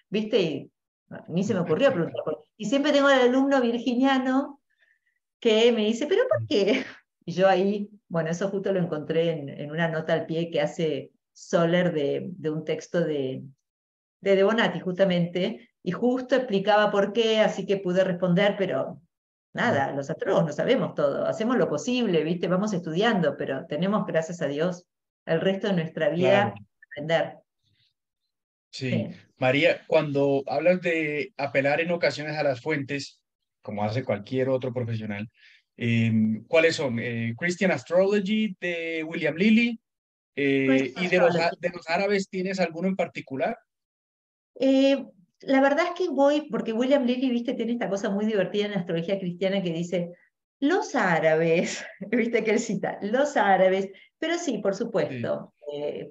[0.08, 0.40] ¿viste?
[0.40, 0.70] Y
[1.10, 2.22] a mí se me ocurrió preguntar.
[2.56, 4.60] Y siempre tengo al alumno virginiano
[5.40, 6.84] que me dice, ¿pero por qué?
[7.26, 11.10] Y yo ahí, bueno, eso justo lo encontré en, una nota al pie que hace
[11.32, 13.42] Soler de, de un texto de,
[14.20, 19.00] de De Bonatti, justamente, y justo explicaba por qué, así que pude responder, pero
[19.52, 22.48] nada, los astrólogos no sabemos todo, hacemos lo posible, ¿viste?
[22.48, 24.86] Vamos estudiando, pero tenemos, gracias a Dios,
[25.26, 26.54] el resto de nuestra vida
[26.90, 27.38] aprender.
[28.70, 29.08] Sí.
[29.38, 33.20] María, cuando hablas de apelar en ocasiones a las fuentes,
[33.62, 35.30] como hace cualquier otro profesional,
[35.76, 36.98] Em, ¿Cuáles son?
[36.98, 39.80] Eh, Christian Astrology de William Lilly.
[40.36, 43.56] Eh, ¿Y de los, de los, árabes tienes alguno en particular?
[44.58, 45.04] Eh,
[45.40, 48.72] la verdad es que voy, porque William Lilly, viste, tiene esta cosa muy divertida en
[48.72, 50.10] la astrología cristiana que dice,
[50.60, 55.54] los árabes, viste que él cita, los árabes, pero sí, por supuesto.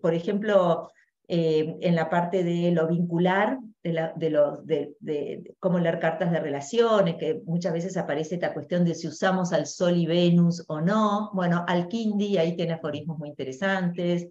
[0.02, 0.90] por ejemplo,
[1.28, 6.32] eh, en la parte de lo vincular, de, de, los, de, de, cómo leer cartas
[6.32, 10.64] de relaciones, que muchas veces aparece esta cuestión de si usamos al Sol y Venus
[10.68, 11.32] o no.
[11.34, 14.30] Bueno, al Kindi ahí tiene aforismos muy interesantes.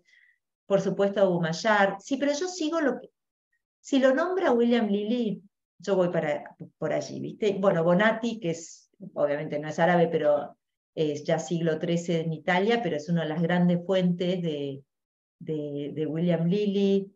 [0.66, 1.96] Por supuesto, a Umayar.
[2.00, 3.10] Sí, pero yo sigo lo que...
[3.80, 5.42] Si lo nombra William Lilly,
[5.78, 7.56] yo voy para, por allí, ¿viste?
[7.58, 10.56] Bueno, Bonatti, que es, obviamente no es árabe, pero
[10.94, 14.82] es ya siglo XIII en Italia, pero es una de las grandes fuentes de,
[15.38, 17.12] de, William Lilly.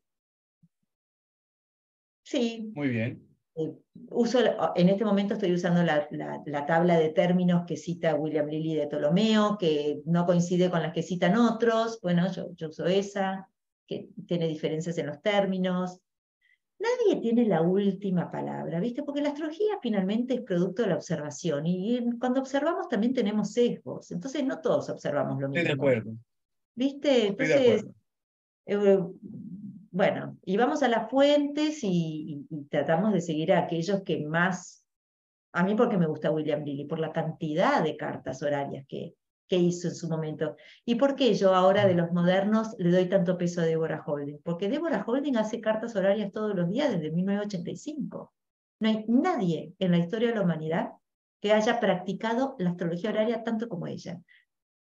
[2.27, 2.73] Sí.
[2.75, 3.25] Muy bien.
[3.55, 3.73] Eh,
[4.11, 4.41] uso,
[4.75, 8.89] en este momento estoy usando la, la, tabla de términos que cita William Lilly de
[8.89, 12.01] Ptolomeo, que no coincide con las que citan otros.
[12.03, 13.49] Bueno, yo, yo uso esa,
[13.87, 16.01] que tiene diferencias en los términos.
[16.81, 19.05] Nadie tiene la última palabra, ¿viste?
[19.05, 24.11] Porque la astrología finalmente es producto de la observación y cuando observamos también tenemos sesgos,
[24.11, 25.63] entonces no todos observamos lo mismo.
[25.63, 26.13] Estoy de acuerdo.
[26.75, 27.29] ¿Viste?
[27.29, 27.87] Entonces,
[28.67, 28.99] eh,
[29.97, 34.85] bueno, y vamos a las fuentes y, tratamos de seguir a aquellos que más,
[35.53, 39.15] a mí porque me gusta William Lilly, por la cantidad de cartas horarias que,
[39.49, 40.57] que hizo en su momento.
[40.85, 44.39] ¿Y por qué yo ahora de los modernos le doy tanto peso a Deborah Holding?
[44.45, 48.35] Porque Deborah Holding hace cartas horarias todos los días desde 1985.
[48.81, 50.91] No hay nadie en la historia de la humanidad
[51.41, 54.21] que haya practicado la astrología horaria tanto como ella.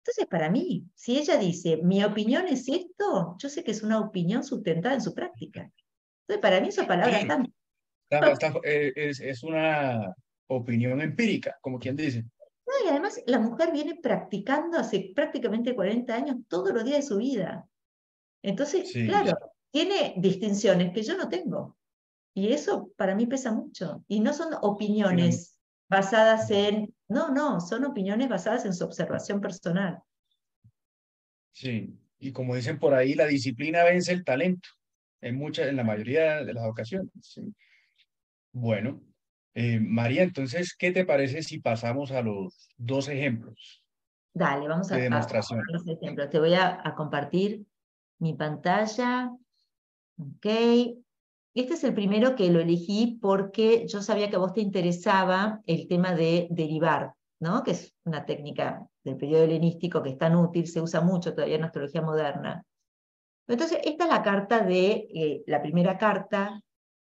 [0.05, 3.99] Entonces, para mí, si ella dice, mi opinión es esto, yo sé que es una
[3.99, 5.61] opinión sustentada en su práctica.
[6.21, 7.43] Entonces, para mí esa palabra está...
[8.63, 10.13] Eh, es, es, una
[10.47, 12.21] opinión empírica, como quien dice.
[12.21, 17.07] No, y además la mujer viene practicando hace prácticamente 40 años todos los días de
[17.07, 17.67] su vida.
[18.43, 19.35] Entonces, claro,
[19.71, 21.77] tiene distinciones que yo no tengo.
[22.35, 24.03] Y eso para mí pesa mucho.
[24.07, 25.54] Y no son opiniones
[25.89, 29.99] basadas en no, no, son opiniones basadas en su observación personal.
[31.51, 34.67] Sí, y como dicen por ahí, la disciplina vence el talento,
[35.21, 37.11] en, muchas, en la mayoría de las ocasiones.
[38.51, 39.01] Bueno,
[39.53, 43.83] eh, María, entonces, ¿qué te parece si pasamos a los dos ejemplos?
[44.33, 45.61] Dale, vamos a, demostración.
[45.67, 46.29] los ejemplos.
[46.29, 47.65] Te voy a, a compartir
[48.19, 49.31] mi pantalla.
[50.17, 50.45] Ok,
[51.61, 55.61] este es el primero que lo elegí porque yo sabía que a vos te interesaba
[55.65, 57.63] el tema de derivar, ¿no?
[57.63, 61.55] que es una técnica del periodo helenístico que es tan útil, se usa mucho todavía
[61.55, 62.63] en astrología moderna.
[63.47, 66.61] Entonces, esta es la carta de, eh, la primera carta,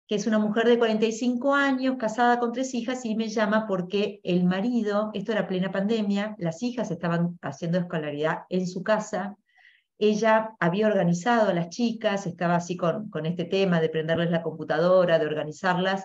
[0.08, 4.20] que es una mujer de 45 años, casada con tres hijas, y me llama porque
[4.24, 9.36] el marido, esto era plena pandemia, las hijas estaban haciendo escolaridad en su casa,
[10.02, 15.20] ella había organizado a las chicas, estaba así con, este tema de prenderles la computadora,
[15.20, 16.04] de organizarlas,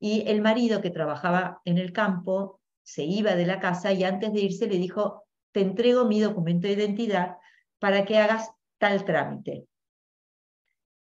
[0.00, 4.32] y el marido que trabajaba en el campo se iba de la casa y antes
[4.32, 7.36] de irse le dijo, te entrego mi documento de identidad
[7.78, 9.66] para que hagas tal trámite.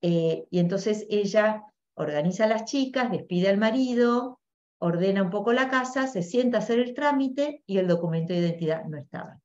[0.02, 4.42] Eh, y entonces ella organiza a las chicas, despide al marido,
[4.80, 8.40] ordena un poco la casa, se sienta a hacer el trámite y el documento de
[8.40, 9.40] identidad no estaba.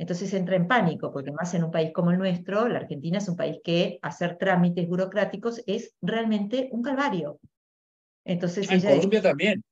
[0.00, 3.28] Entonces entra en pánico, porque más en un país como el nuestro, la Argentina es
[3.28, 7.38] un país que hacer trámites burocráticos es realmente un calvario.
[8.24, 9.62] Entonces ah, en Colombia también.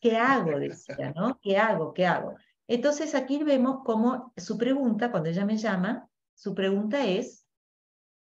[0.00, 0.58] ¿Qué hago?
[0.58, 1.38] Decía, ¿no?
[1.42, 1.92] ¿Qué hago?
[1.92, 2.36] ¿Qué hago?
[2.66, 7.44] Entonces aquí vemos cómo su pregunta, cuando ella me llama, su pregunta es,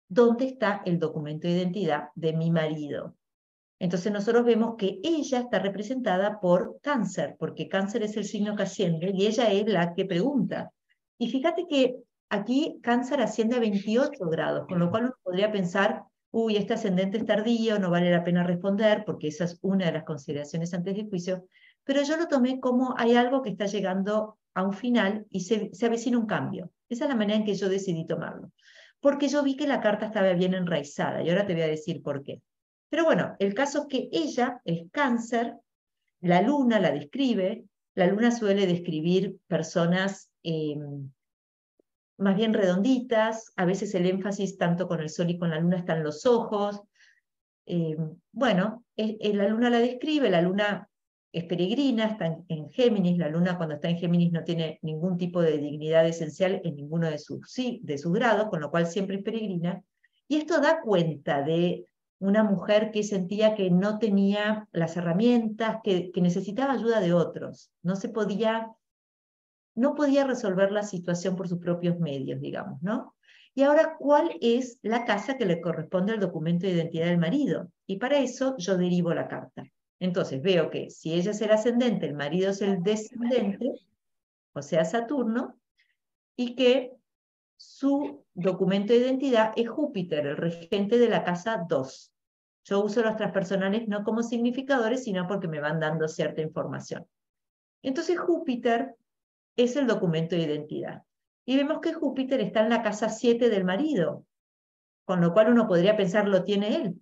[0.07, 3.13] ¿dónde está el documento de identidad de mi marido?
[3.77, 8.63] Entonces nosotros vemos que ella está representada por cáncer, porque cáncer es el signo que
[8.63, 10.71] asciende y ella es la que pregunta.
[11.19, 11.97] Y fíjate que
[12.29, 17.17] aquí cáncer asciende a 28 grados, con lo cual uno podría pensar, uy, este ascendente
[17.17, 20.95] es tardío, no vale la pena responder, porque esa es una de las consideraciones antes
[20.95, 21.45] del juicio,
[21.83, 25.69] pero yo lo tomé como hay algo que está llegando a un final y se,
[25.73, 26.71] se avecina un cambio.
[26.87, 28.51] Esa es la manera en que yo decidí tomarlo.
[29.01, 32.01] Porque yo vi que la carta estaba bien enraizada y ahora te voy a decir
[32.01, 32.41] por qué.
[32.89, 35.55] Pero bueno, el caso es que ella es cáncer,
[36.21, 41.11] la luna la describe, la luna suele describir personas em,
[42.17, 45.77] más bien redonditas, a veces el énfasis tanto con el sol y con la luna
[45.77, 46.81] están los ojos.
[47.65, 50.89] Em, bueno, la luna la describe, la luna
[51.31, 55.41] es peregrina, está en, Géminis, la luna cuando está en Géminis no tiene ningún tipo
[55.41, 57.39] de dignidad esencial en ninguno de sus,
[57.81, 59.83] de sus grados, con lo cual siempre es peregrina.
[60.27, 61.85] Y esto da cuenta de
[62.19, 67.95] una mujer que sentía que no tenía las herramientas, que, necesitaba ayuda de otros, no
[67.95, 68.71] se podía,
[69.79, 73.15] no podía resolver la situación por sus propios medios, digamos, ¿no?
[73.55, 77.71] Y ahora, ¿cuál es la casa que le corresponde al documento de identidad del marido?
[77.87, 79.63] Y para eso yo derivo la carta.
[79.99, 83.71] Entonces veo que si ella es el ascendente, el marido es el descendente,
[84.53, 85.57] o sea, Saturno,
[86.35, 86.93] y que
[87.57, 92.13] su documento de identidad es Júpiter, el regente de la casa 2.
[92.65, 97.05] Yo uso los transpersonales no como significadores, sino porque me van dando cierta información.
[97.81, 98.95] Entonces Júpiter
[99.63, 101.03] es el documento de identidad.
[101.45, 104.25] Y vemos que Júpiter está en la casa 7 del marido,
[105.05, 107.01] con lo cual uno podría pensar lo tiene él.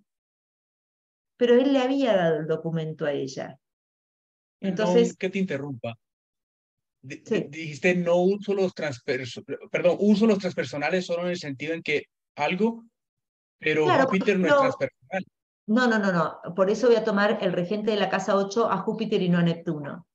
[1.36, 3.58] Pero él le había dado el documento a ella.
[4.60, 5.96] Entonces, que te interrumpa.
[7.00, 12.06] Dijiste no uso los transpersonales, perdón, uso los transpersonales solo en el sentido en que
[12.34, 12.84] algo,
[13.60, 15.24] pero Júpiter no es transpersonal.
[15.68, 16.54] No, no, no, no.
[16.54, 19.38] Por eso voy a tomar el regente de la casa 8 a Júpiter y no
[19.38, 20.07] a Neptuno.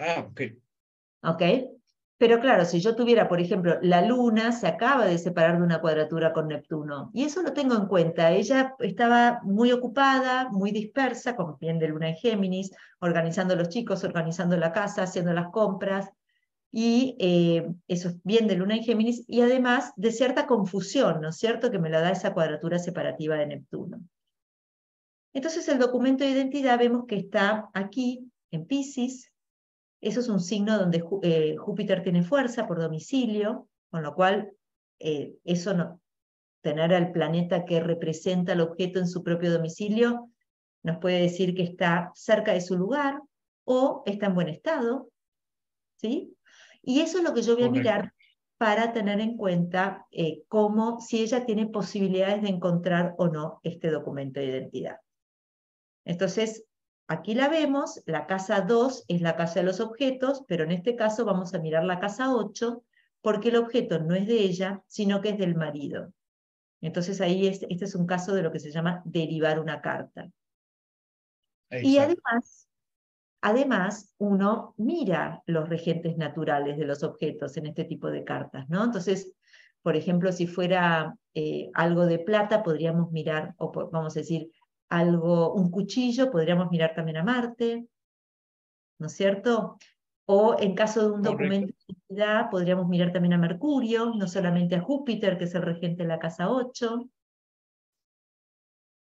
[0.00, 0.40] Ah, ok.
[1.22, 1.42] Ok.
[2.16, 5.80] Pero claro, si yo tuviera, por ejemplo, la Luna se acaba de separar de una
[5.80, 8.30] cuadratura con Neptuno, y eso lo tengo en cuenta.
[8.32, 14.04] Ella estaba muy ocupada, muy dispersa, como bien de Luna en Géminis, organizando los chicos,
[14.04, 16.10] organizando la casa, haciendo las compras,
[16.72, 21.30] y eh, eso es bien de Luna en Géminis, y además de cierta confusión, ¿no
[21.30, 24.00] es cierto?, que me la da esa cuadratura separativa de Neptuno.
[25.32, 29.29] Entonces el documento de identidad vemos que está aquí, en Pisces,
[30.00, 34.52] eso es un signo donde eh, Júpiter tiene fuerza por domicilio, con lo cual
[34.98, 36.00] eh, eso no,
[36.62, 40.30] tener al planeta que representa el objeto en su propio domicilio
[40.82, 43.20] nos puede decir que está cerca de su lugar
[43.64, 45.10] o está en buen estado.
[45.96, 46.36] ¿sí?
[46.82, 48.14] Y eso es lo que yo voy a mirar
[48.56, 53.90] para tener en cuenta eh, cómo, si ella tiene posibilidades de encontrar o no este
[53.90, 54.96] documento de identidad.
[56.04, 56.64] Entonces,
[57.10, 60.94] Aquí la vemos, la casa 2 es la casa de los objetos, pero en este
[60.94, 62.84] caso vamos a mirar la casa 8
[63.20, 66.12] porque el objeto no es de ella, sino que es del marido.
[66.80, 70.30] Entonces ahí este, es un caso de lo que se llama derivar una carta.
[71.82, 72.68] Y además,
[73.40, 78.84] además, uno mira los regentes naturales de los objetos en este tipo de cartas, ¿no?
[78.84, 79.32] Entonces,
[79.82, 84.52] por ejemplo, si fuera eh, algo de plata, podríamos mirar, o vamos a decir,
[84.90, 87.86] algo, un cuchillo, podríamos mirar también a Marte,
[88.98, 89.78] ¿no es cierto?
[90.26, 94.76] O en caso de un documento de identidad, podríamos mirar también a Mercurio, no solamente
[94.76, 97.08] a Júpiter, que es el regente de la casa 8.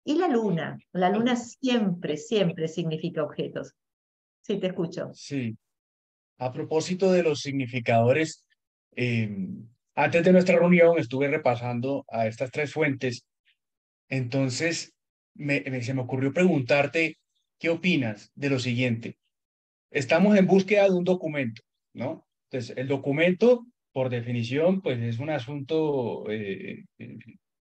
[0.06, 0.78] Y la luna.
[0.94, 3.74] La luna siempre, siempre significa objetos.
[4.42, 5.12] Sí, te escucho.
[5.14, 5.58] Sí.
[6.38, 8.46] A propósito de los significadores,
[8.96, 13.26] em, antes de nuestra reunión estuve repasando a estas tres fuentes.
[14.08, 14.94] Entonces,
[15.40, 17.18] se me ocurrió preguntarte,
[17.58, 19.18] ¿qué opinas de lo siguiente?
[19.92, 21.62] Estamos en búsqueda de un documento,
[21.94, 22.28] ¿no?
[22.50, 27.18] Entonces, el documento, por definición, pues es un asunto, eh, eh,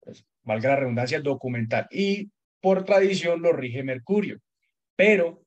[0.00, 1.86] pues, valga la redundancia, documental.
[1.90, 4.38] Y por tradición lo rige Mercurio.
[4.96, 5.42] Pero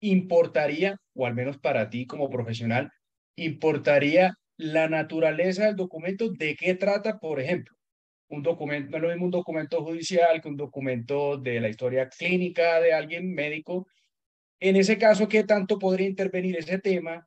[0.00, 2.90] importaría, o al menos para ti como profesional,
[3.36, 7.79] importaría la naturaleza del documento, de qué trata, por ejemplo
[8.30, 12.08] un documento, no es lo mismo un documento judicial que un documento de la historia
[12.08, 13.86] clínica de alguien médico.
[14.58, 17.26] En ese caso, ¿qué tanto podría intervenir ese tema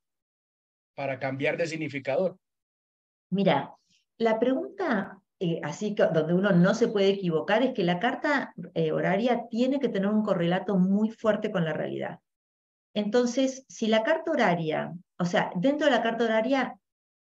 [0.95, 2.37] para cambiar de significador?
[3.29, 3.73] Mira,
[4.17, 8.53] la pregunta eh, así que donde uno no se puede equivocar es que la carta
[8.75, 12.19] eh, horaria tiene que tener un correlato muy fuerte con la realidad.
[12.93, 16.79] Entonces, si la carta horaria, o sea, dentro de la carta horaria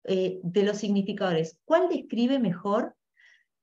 [0.03, 2.97] eh, de los significadores, ¿cuál describe mejor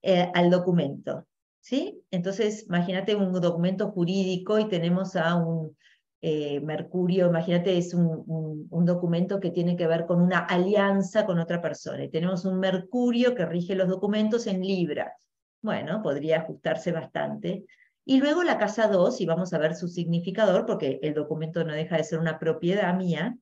[0.02, 1.26] al documento?
[1.60, 2.02] ¿Sí?
[2.10, 5.76] Entonces, imagínate un documento jurídico y tenemos a un
[6.20, 11.60] eh, Mercurio, imagínate, es un, documento que tiene que ver con una alianza con otra
[11.62, 12.04] persona.
[12.04, 15.14] Y tenemos un Mercurio que rige los documentos en Libra.
[15.62, 17.64] Bueno, podría ajustarse bastante.
[18.04, 21.74] Y luego la casa 2, y vamos a ver su significador, porque el documento no
[21.74, 23.36] deja de ser una propiedad mía,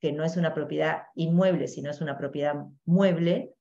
[0.00, 3.52] que no es una propiedad inmueble, sino es una propiedad mueble.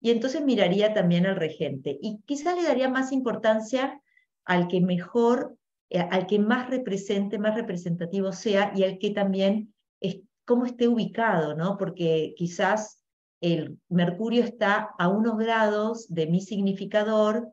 [0.00, 1.98] Y entonces miraría también al regente.
[2.00, 4.00] Y quizá le daría más importancia
[4.44, 5.58] al que mejor
[5.90, 10.86] eh, al que más represente, más representativo sea y al que también es, cómo esté
[10.86, 11.76] ubicado, ¿no?
[11.76, 13.02] Porque quizás
[13.40, 17.52] el Mercurio está a unos grados de mi significador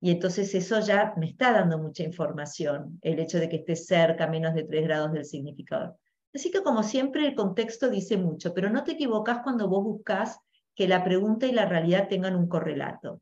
[0.00, 4.26] y entonces eso ya me está dando mucha información, el hecho de que esté cerca,
[4.28, 5.96] menos de 3 grados del significador.
[6.32, 10.38] Así que como siempre el contexto dice mucho, pero no te equivocas cuando vos buscas
[10.74, 13.20] que la pregunta y la realidad tengan un correlato.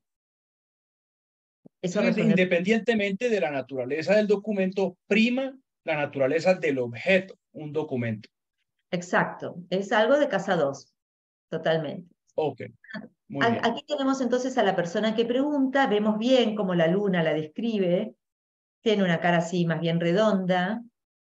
[1.82, 8.28] Independientemente de la naturaleza del documento, prima la naturaleza del objeto, un documento.
[8.90, 10.94] Exacto, es algo de casa 2,
[11.50, 12.14] totalmente.
[12.34, 12.62] Ok.
[13.40, 18.14] Aquí tenemos entonces a la persona que pregunta, vemos bien cómo la luna la describe,
[18.82, 20.82] tiene una cara así más bien redonda,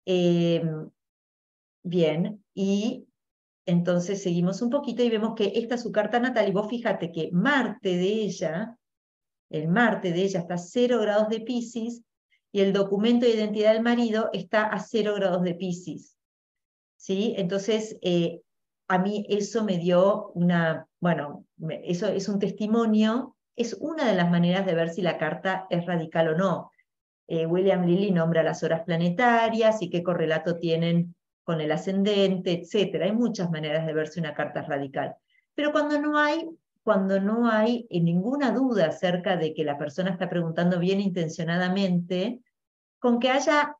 [0.05, 0.89] em,
[1.83, 3.07] bien, y
[3.65, 7.11] entonces seguimos un poquito y vemos que esta es su carta natal y vos fíjate
[7.11, 8.77] que Marte de ella
[9.49, 12.03] el Marte de ella está a 0 grados de Pisces
[12.51, 16.17] y el documento de identidad del marido está a 0 grados de Pisces.
[16.97, 17.35] ¿Sí?
[17.37, 18.41] Entonces, eh,
[18.87, 21.45] a mí eso me dio una, bueno,
[21.83, 25.85] eso es un testimonio, es una de las maneras de ver si la carta es
[25.85, 26.71] radical o no.
[27.27, 31.14] Eh, William Lilly nombra las horas planetarias y qué correlato tienen
[31.45, 33.03] con el ascendente, etc.
[33.03, 35.15] Hay muchas maneras de ver si una carta es radical.
[35.53, 36.49] Pero cuando no hay,
[36.83, 42.41] cuando no hay eh, ninguna duda acerca de que la persona está preguntando bien intencionadamente,
[42.99, 43.77] con que haya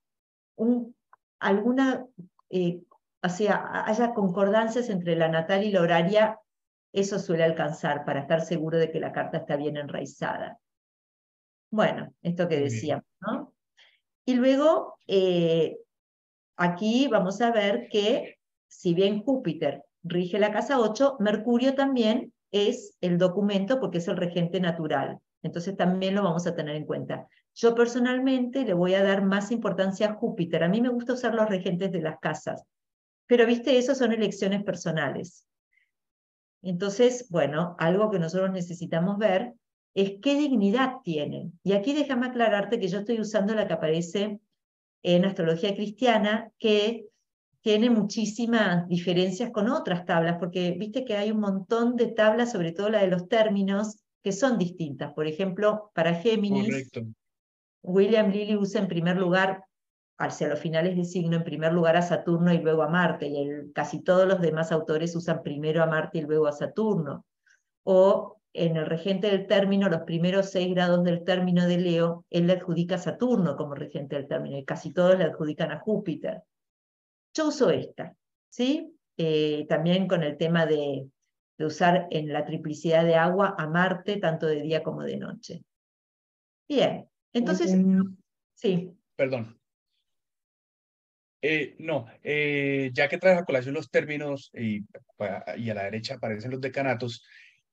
[0.55, 0.95] un,
[1.39, 2.05] alguna,
[2.49, 2.82] eh,
[3.22, 6.39] o sea, haya concordancias entre la natal y la horaria,
[6.93, 10.59] eso suele alcanzar para estar seguro de que la carta está bien enraizada.
[11.72, 13.53] Bueno, esto que decíamos, ¿no?
[14.24, 15.78] Y luego, eh,
[16.58, 18.38] aquí vamos a ver que
[18.68, 24.18] si bien Júpiter rige la casa 8, Mercurio también es el documento porque es el
[24.18, 25.20] regente natural.
[25.43, 27.28] Entonces también lo vamos a tener en cuenta.
[27.53, 30.64] Yo personalmente le voy a dar más importancia a Júpiter.
[30.64, 32.64] A mí me gusta usar los regentes de las casas,
[33.28, 35.47] pero viste, eso son elecciones personales.
[36.62, 39.53] Entonces, bueno, algo que nosotros necesitamos ver
[39.93, 41.58] es qué dignidad tienen.
[41.64, 44.39] Y aquí déjame aclararte que yo estoy usando la que aparece
[45.08, 47.06] en astrología cristiana, que
[47.62, 52.72] tiene muchísimas diferencias con otras tablas, porque viste que hay un montón de tablas, sobre
[52.72, 55.14] todo la de los términos, que son distintas.
[55.14, 56.89] Por ejemplo, para Géminis,
[57.84, 59.64] William Lilly usa en primer lugar,
[60.18, 63.38] hacia los finales de signo, en primer lugar a Saturno y luego a Marte, y
[63.38, 67.26] el, casi todos los demás autores usan primero a Marte y luego a Saturno.
[67.84, 72.47] O en el regente del término, los primeros seis grados del término de Leo, él
[72.47, 76.41] le adjudica a Saturno como regente del término, y casi todos le adjudican a Júpiter.
[77.34, 78.16] Yo uso esta,
[78.49, 78.95] ¿sí?
[79.18, 81.08] Eh, también con el tema de,
[81.60, 85.64] usar en la triplicidad de agua a Marte, tanto de día como de noche.
[86.68, 87.76] Bien, entonces,
[88.53, 88.91] sí.
[89.16, 89.58] Perdón.
[91.41, 96.16] Eh, no, eh, ya que traes a colación los términos y, y, a la derecha
[96.16, 97.24] aparecen los decanatos,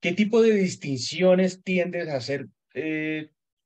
[0.03, 2.49] ¿qué tipo de distinciones tiendes a hacer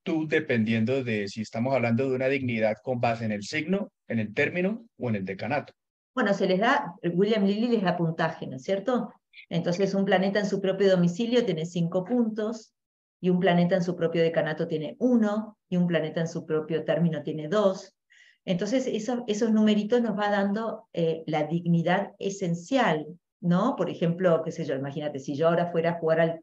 [0.03, 4.19] tú dependiendo de si estamos hablando de una dignidad con base en el signo, en
[4.19, 5.73] el término o en el decanato?
[6.13, 9.11] Bueno, se les da, William Lilly les da puntaje, ¿no es cierto?
[9.49, 12.71] Entonces un planeta en su propio domicilio tiene cinco puntos,
[13.19, 16.85] y un planeta en su propio decanato tiene uno, y un planeta en su propio
[16.85, 17.97] término tiene dos.
[18.45, 23.07] Entonces esos numeritos nos va dando eh, la dignidad esencial,
[23.41, 23.75] ¿no?
[23.75, 26.41] Por ejemplo, qué sé yo, imagínate, si yo ahora fuera a jugar al,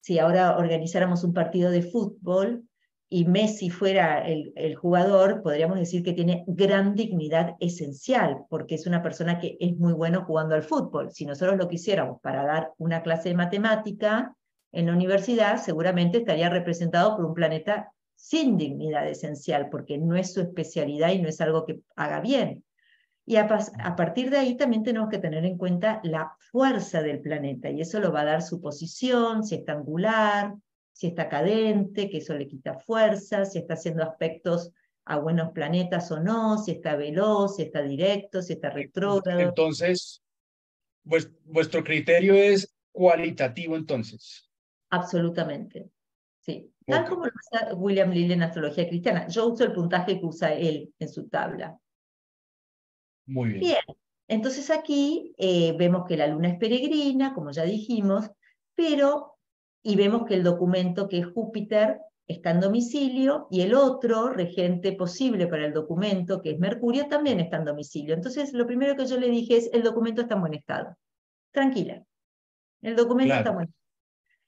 [0.00, 2.68] si ahora organizáramos un partido de fútbol,
[3.10, 9.02] y Messi fuera el, jugador, podríamos decir que tiene gran dignidad esencial, porque es una
[9.02, 11.10] persona que es muy bueno jugando al fútbol.
[11.10, 14.36] Si nosotros lo quisiéramos para dar una clase de matemática
[14.72, 20.34] en la universidad, seguramente estaría representado por un planeta sin dignidad esencial, porque no es
[20.34, 22.62] su especialidad y no es algo que haga bien.
[23.28, 23.46] Y a,
[23.80, 27.82] a, partir de ahí también tenemos que tener en cuenta la fuerza del planeta, y
[27.82, 30.54] eso lo va a dar su posición, si está angular,
[30.94, 34.72] si está cadente, que eso le quita fuerza, si está haciendo aspectos
[35.04, 39.40] a buenos planetas o no, si está veloz, si está directo, si está retrógrado.
[39.40, 40.22] Entonces,
[41.04, 44.48] vuestro criterio es cualitativo entonces.
[44.88, 45.90] Absolutamente,
[46.40, 46.72] sí.
[46.86, 49.28] Tal como lo usa William Lilly en Astrología Cristiana.
[49.28, 51.78] Yo uso el puntaje que usa él en su tabla.
[53.28, 53.60] Muy bien.
[53.60, 58.30] Bien, entonces aquí eh, vemos que la luna es peregrina, como ya dijimos,
[58.74, 59.34] pero,
[59.82, 64.92] y vemos que el documento que es Júpiter está en domicilio y el otro regente
[64.92, 68.14] posible para el documento, que es Mercurio, también está en domicilio.
[68.14, 70.96] Entonces, lo primero que yo le dije es, el documento está en buen estado.
[71.52, 72.02] Tranquila,
[72.80, 73.78] el documento está en buen estado.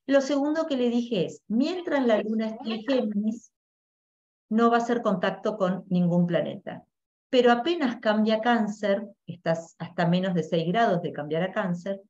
[0.06, 3.52] Lo segundo que le dije es, mientras la luna esté en Géminis,
[4.48, 6.84] no va a hacer contacto con ningún planeta
[7.30, 12.00] pero apenas cambia cáncer, estás hasta menos de 6 grados de cambiar a cáncer,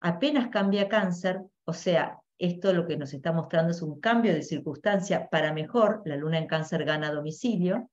[0.00, 4.42] apenas cambia cáncer, o sea, esto lo que nos está mostrando es un cambio de
[4.42, 7.90] circunstancia para mejor, la luna en cáncer gana domicilio,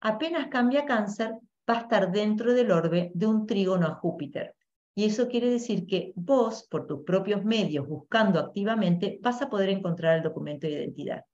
[0.00, 1.34] apenas cambia cáncer,
[1.68, 4.54] va a estar dentro del orbe de un trígono a Júpiter.
[4.94, 9.68] Y eso quiere decir que vos, por tus propios medios, buscando activamente, vas a poder
[9.68, 11.24] encontrar el documento de identidad.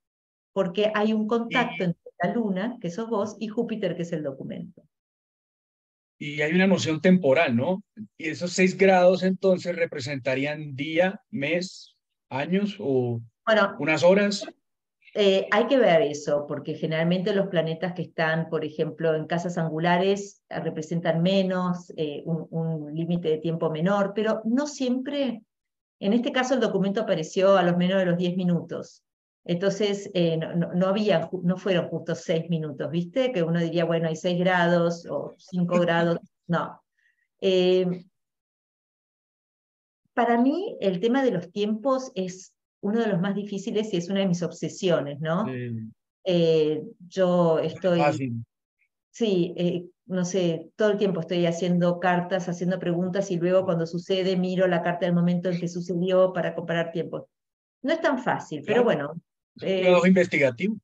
[0.53, 4.23] Porque hay un contacto entre la Luna, que sos vos, y Júpiter, que es el
[4.23, 4.83] documento.
[6.19, 7.83] Y hay una noción temporal, ¿no?
[8.17, 11.95] Y esos seis grados entonces representarían día, mes,
[12.29, 14.45] años o bueno, unas horas.
[15.13, 19.57] Eh, hay que ver eso, porque generalmente los planetas que están, por ejemplo, en casas
[19.57, 25.41] angulares eh, representan menos, eh, un, un límite de tiempo menor, pero no siempre.
[25.99, 29.03] En este caso el documento apareció a los menos de los 10 minutos.
[29.49, 33.31] Entonces, eh, no, había, no fueron justo seis minutos, ¿viste?
[33.31, 36.19] Que uno diría, bueno, hay seis grados o cinco grados.
[36.47, 36.81] No.
[37.39, 38.03] Eh,
[40.13, 44.09] para mí, el tema de los tiempos es uno de los más difíciles y es
[44.09, 45.45] una de mis obsesiones, ¿no?
[46.25, 48.01] Eh, yo estoy...
[49.09, 54.35] Sí, no sé, todo el tiempo estoy haciendo cartas, haciendo preguntas y luego cuando sucede
[54.35, 57.23] miro la carta del momento en que sucedió para comparar tiempos.
[57.81, 59.15] No es tan fácil, pero bueno,
[59.57, 60.75] trabajo investigativo.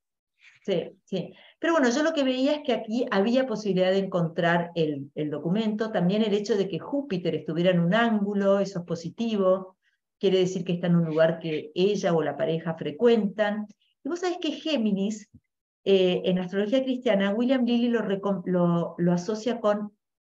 [0.65, 1.33] Sí, sí.
[1.59, 5.29] Pero bueno, yo lo que veía es que aquí había posibilidad de encontrar el, el
[5.29, 5.91] documento.
[5.91, 9.77] También el hecho de que Júpiter estuviera en un ángulo, eso es positivo.
[10.19, 13.67] Quiere decir que está en un lugar que ella o la pareja frecuentan.
[14.03, 15.29] Y vos sabés que Géminis,
[15.83, 18.01] eh, en astrología cristiana, William Lilly lo,
[18.45, 19.91] lo, lo asocia con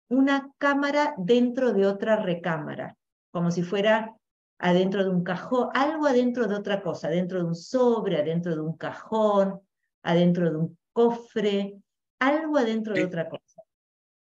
[0.09, 2.97] una cámara dentro de otra recámara,
[3.31, 4.15] como si fuera
[4.59, 8.61] adentro de un cajón, algo adentro de otra cosa, adentro de un sobre, adentro de
[8.61, 9.61] un cajón,
[10.03, 11.75] adentro de un cofre,
[12.19, 13.63] algo adentro de otra cosa.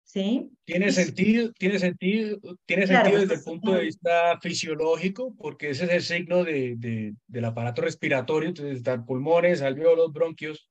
[0.05, 0.51] ¿Sí?
[0.65, 5.91] Tiene sentido, tiene sentido, tiene sentido desde el punto de vista fisiológico, porque ese es
[5.91, 10.69] el signo de, de del aparato respiratorio, entonces están pulmones, alveolos, bronquios,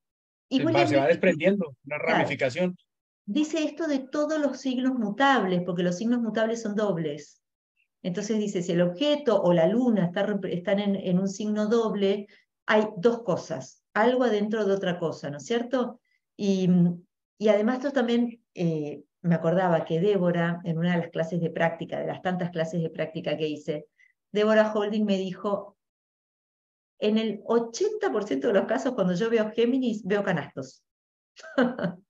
[0.47, 2.77] y se, va, se va desprendiendo, una ramificación.
[3.25, 7.40] Dice esto de todos los signos mutables, porque los signos mutables son dobles.
[8.03, 12.27] Entonces dice, si el objeto o la luna está, están en, un signo doble,
[12.65, 15.99] hay dos cosas, algo adentro de otra cosa, ¿no es cierto?
[16.35, 16.69] Y,
[17.37, 21.51] y además esto también eh, me acordaba que Débora, en una de las clases de
[21.51, 23.87] práctica, de las tantas clases de práctica que hice,
[24.31, 25.77] Débora Holding me dijo,
[26.99, 30.83] en el 80% de los casos cuando yo veo Géminis, veo canastos.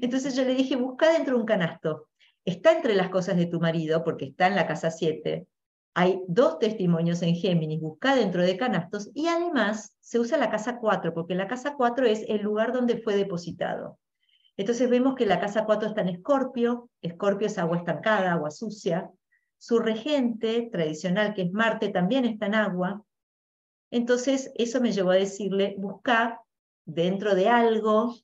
[0.00, 2.08] Entonces yo le dije, busca dentro un canasto
[2.44, 5.46] está entre las cosas de tu marido, porque está en la casa 7.
[5.94, 10.78] Hay dos testimonios en Géminis, busca dentro de canastos, y además se usa la casa
[10.78, 13.98] 4, porque la casa 4 es el lugar donde fue depositado.
[14.56, 19.10] Entonces vemos que la casa 4 está en Escorpio, Escorpio es agua estancada, agua sucia.
[19.58, 23.02] Su regente tradicional, que es Marte, también está en agua.
[23.90, 26.40] Entonces eso me llevó a decirle, busca
[26.84, 28.14] dentro de algo,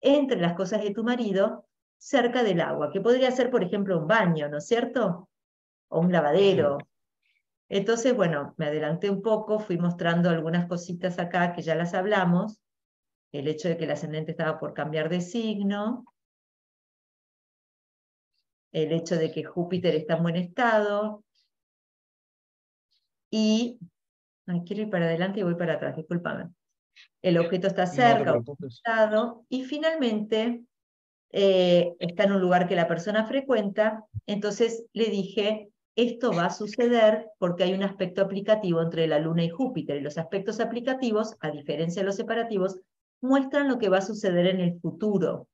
[0.00, 1.66] entre las cosas de tu marido,
[1.98, 5.28] cerca del agua, que podría ser, por ejemplo, un baño, ¿no es cierto?
[5.88, 6.78] O un lavadero.
[7.68, 12.60] Entonces, bueno, me adelanté un poco, fui mostrando algunas cositas acá que ya las hablamos.
[13.32, 16.04] El hecho de que el ascendente estaba por cambiar de signo.
[18.72, 21.24] El hecho de que Júpiter está en buen estado.
[23.30, 23.78] Y,
[24.64, 26.50] quiero ir para adelante y voy para atrás, discúlpame.
[27.20, 28.40] El objeto está cerca.
[29.48, 30.62] Y finalmente,
[31.32, 36.50] eh, está en un lugar que la persona frecuenta, entonces le dije, esto va a
[36.50, 41.36] suceder porque hay un aspecto aplicativo entre la Luna y Júpiter, y los aspectos aplicativos,
[41.40, 42.78] a diferencia de los separativos,
[43.22, 45.48] muestran lo que va a suceder en el futuro.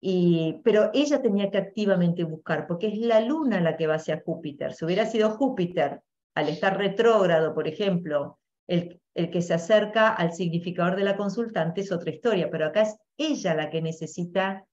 [0.00, 4.22] Y, pero ella tenía que activamente buscar, porque es la luna la que va hacia
[4.24, 4.72] Júpiter.
[4.72, 6.02] Si hubiera sido Júpiter,
[6.34, 11.82] al estar retrógrado, por ejemplo, el, el que se acerca al significador de la consultante
[11.82, 14.66] es otra historia, pero acá es ella la que necesita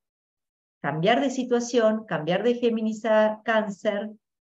[0.82, 4.12] cambiar de situación, cambiar de Géminis a cáncer,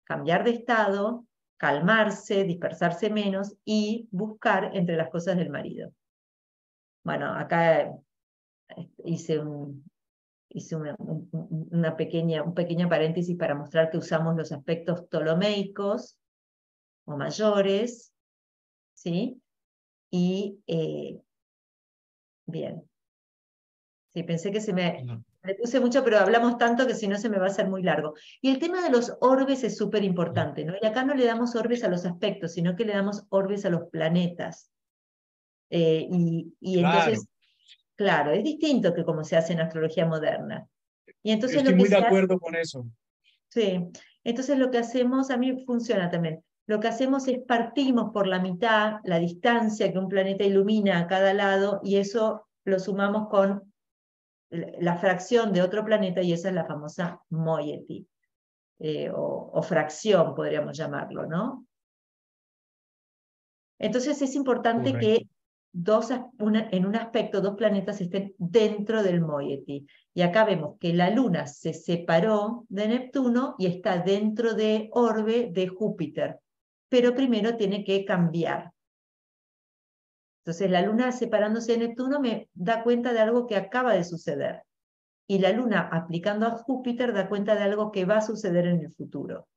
[0.04, 1.26] cambiar de estado,
[1.58, 5.92] calmarse, dispersarse menos y buscar entre las cosas del marido.
[7.04, 7.92] Bueno, acá
[9.04, 9.84] hice un,
[10.50, 16.18] hice una, pequeña, un pequeño paréntesis para mostrar que usamos los aspectos ptolomeicos
[17.06, 18.14] o mayores,
[18.94, 19.41] ¿sí?
[20.12, 21.20] Y, eh,
[22.46, 22.84] bien.
[24.14, 25.06] Sí, pensé que se me,
[25.42, 27.82] me puse mucho, pero hablamos tanto que si no se me va a hacer muy
[27.82, 28.14] largo.
[28.42, 30.74] Y el tema de los orbes es súper importante, ¿no?
[30.80, 33.70] Y acá no le damos orbes a los aspectos, sino que le damos orbes a
[33.70, 34.70] los planetas.
[35.70, 37.26] Eh, y, y entonces
[38.02, 40.68] Claro, es distinto que como se hace en astrología moderna.
[41.22, 42.90] Y entonces estoy muy de acuerdo con eso.
[43.48, 43.80] Sí,
[44.24, 48.40] entonces lo que hacemos, a mí funciona también, lo que hacemos es partimos por la
[48.40, 53.72] mitad la distancia que un planeta ilumina a cada lado y eso lo sumamos con
[54.52, 58.06] la fracción de otro planeta y esa es la famosa moiety,
[58.80, 61.66] eh, o, fracción podríamos llamarlo, ¿no?
[63.80, 65.28] Entonces es importante que
[65.72, 69.88] dos, en un aspecto dos planetas estén dentro del moiety.
[70.14, 75.50] Y acá vemos que la Luna se separó de Neptuno y está dentro de orbe
[75.52, 76.40] de Júpiter,
[76.92, 78.74] pero primero tiene que cambiar.
[80.44, 84.64] Entonces la Luna separándose de Neptuno me da cuenta de algo que acaba de suceder.
[85.26, 88.82] Y la Luna aplicando a Júpiter da cuenta de algo que va a suceder en
[88.82, 89.48] el futuro.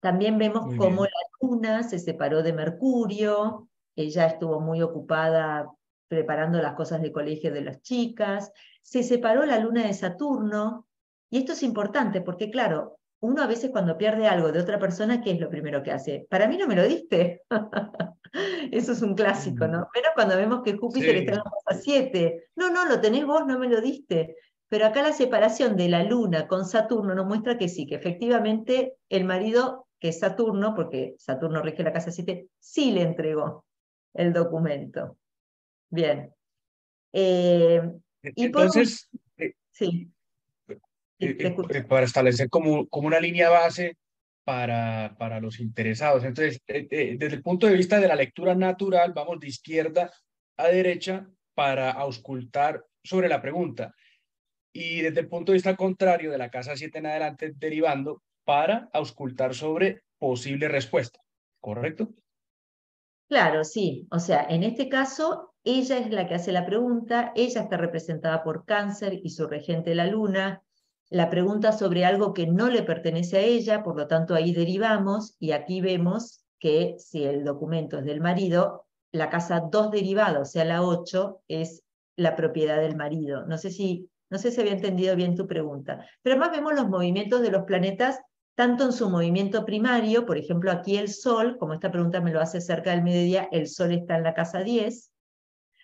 [0.00, 1.10] También vemos cómo la
[1.40, 5.72] Luna se separó de Mercurio, ella estuvo muy ocupada
[6.06, 10.86] preparando las cosas de colegio de las chicas, se separó la luna de Saturno,
[11.30, 15.20] y esto es importante porque, claro, uno a veces cuando pierde algo de otra persona,
[15.20, 16.26] ¿qué es lo primero que hace?
[16.30, 17.42] Para mí no me lo diste.
[18.70, 19.88] Eso es un clásico, ¿no?
[19.92, 23.46] Pero cuando vemos que Júpiter está en la casa 7, no, no, lo tenés vos,
[23.46, 24.36] no me lo diste.
[24.68, 28.94] Pero acá la separación de la luna con Saturno nos muestra que sí, que efectivamente
[29.08, 33.66] el marido, que es Saturno, porque Saturno rige la casa 7, sí le entregó
[34.14, 35.18] el documento.
[35.90, 36.32] Bien.
[37.12, 37.82] Eh,
[38.22, 40.10] y Entonces, eh, sí.
[41.20, 43.96] Eh, para establecer como, como una línea base
[44.44, 46.24] para, para los interesados.
[46.24, 50.10] Entonces, desde el punto de vista de la lectura natural, vamos de izquierda
[50.56, 53.94] a derecha para auscultar sobre la pregunta.
[54.72, 58.88] Y desde el punto de vista contrario, de la casa 7 en adelante, derivando para
[58.92, 61.20] auscultar sobre posible respuesta.
[61.60, 62.14] ¿Correcto?
[63.28, 64.08] Claro, sí.
[64.10, 68.42] O sea, en este caso, ella es la que hace la pregunta, ella está representada
[68.42, 70.62] por cáncer y su regente la luna.
[71.10, 75.34] La pregunta sobre algo que no le pertenece a ella, por lo tanto ahí derivamos
[75.40, 80.44] y aquí vemos que si el documento es del marido, la casa 2 derivada, o
[80.44, 81.82] sea, la 8, es
[82.16, 83.44] la propiedad del marido.
[83.46, 86.06] No sé si, no sé si había entendido bien tu pregunta.
[86.22, 88.20] Pero además vemos los movimientos de los planetas
[88.54, 92.40] tanto en su movimiento primario, por ejemplo, aquí el Sol, como esta pregunta me lo
[92.40, 95.09] hace cerca del mediodía, el Sol está en la casa 10,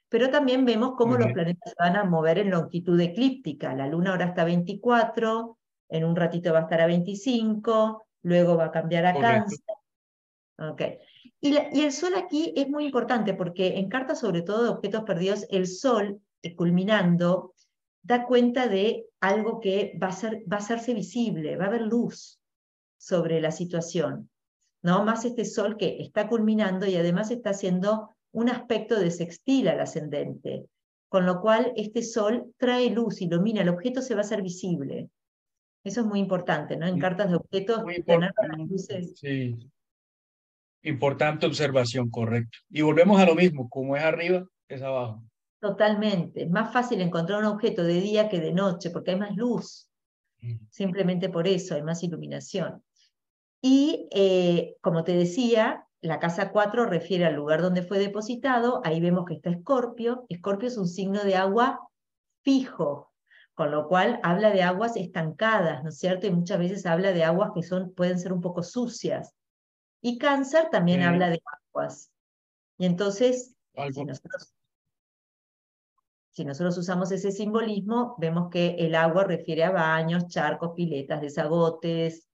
[0.09, 3.74] pero también vemos cómo los planetas se van a mover en longitud eclíptica.
[3.74, 8.57] La Luna ahora está a 24, en un ratito va a estar a 25, luego
[8.57, 9.59] va a cambiar a Cáncer.
[10.59, 10.98] Okay.
[11.40, 15.02] Y, y, el Sol aquí es muy importante porque en cartas sobre todo de objetos
[15.04, 17.54] perdidos, el Sol, eh, culminando,
[18.02, 21.82] da cuenta de algo que va a, ser, va a hacerse visible, va a haber
[21.82, 22.40] luz
[22.96, 24.30] sobre la situación,
[24.82, 25.04] ¿no?
[25.04, 29.80] Más este sol que está culminando y además está haciendo un aspecto de sextil al
[29.80, 30.66] ascendente,
[31.09, 35.09] con lo cual este sol trae luz, ilumina, el objeto se va a hacer visible.
[35.82, 36.87] Eso es muy importante, ¿no?
[36.87, 39.14] En cartas de objetos, tener las luces.
[39.18, 39.57] Sí.
[40.82, 42.59] Importante observación, correcto.
[42.68, 45.24] Y volvemos a lo mismo, como es arriba, es abajo.
[45.59, 46.43] Totalmente.
[46.43, 49.89] Es más fácil encontrar un objeto de día que de noche, porque hay más luz.
[50.68, 52.82] Simplemente por eso hay más iluminación.
[53.62, 58.80] Y eh, como te decía, la casa 4 refiere al lugar donde fue depositado.
[58.84, 60.26] Ahí vemos que está Escorpio.
[60.28, 61.80] Escorpio es un signo de agua
[62.42, 63.12] fijo,
[63.54, 66.26] con lo cual habla de aguas estancadas, ¿no es cierto?
[66.26, 69.34] Y muchas veces habla de aguas que son, pueden ser un poco sucias.
[70.00, 71.42] Y Cáncer también habla de
[71.72, 72.12] aguas.
[72.78, 73.57] Y entonces,
[76.30, 82.26] si nosotros usamos ese simbolismo, vemos que el agua refiere a baños, charcos, piletas, desagotes,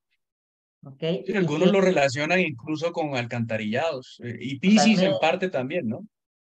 [1.34, 6.06] algunos lo relacionan incluso con alcantarillados eh, y Pisces en parte también, ¿no?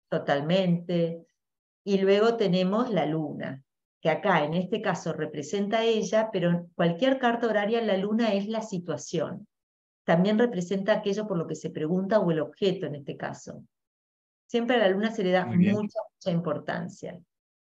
[0.09, 1.25] Totalmente.
[1.85, 3.61] Y luego tenemos la luna.
[4.01, 8.33] que acá en este caso representa a ella, pero en cualquier carta horaria la luna
[8.33, 9.47] es la situación.
[10.03, 13.63] También representa aquello por lo que se pregunta o el objeto en este caso.
[14.47, 17.19] Siempre a la luna se le da mucha, mucha importancia.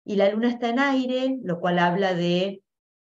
[0.05, 2.61] Y la luna está en aire, lo cual habla de,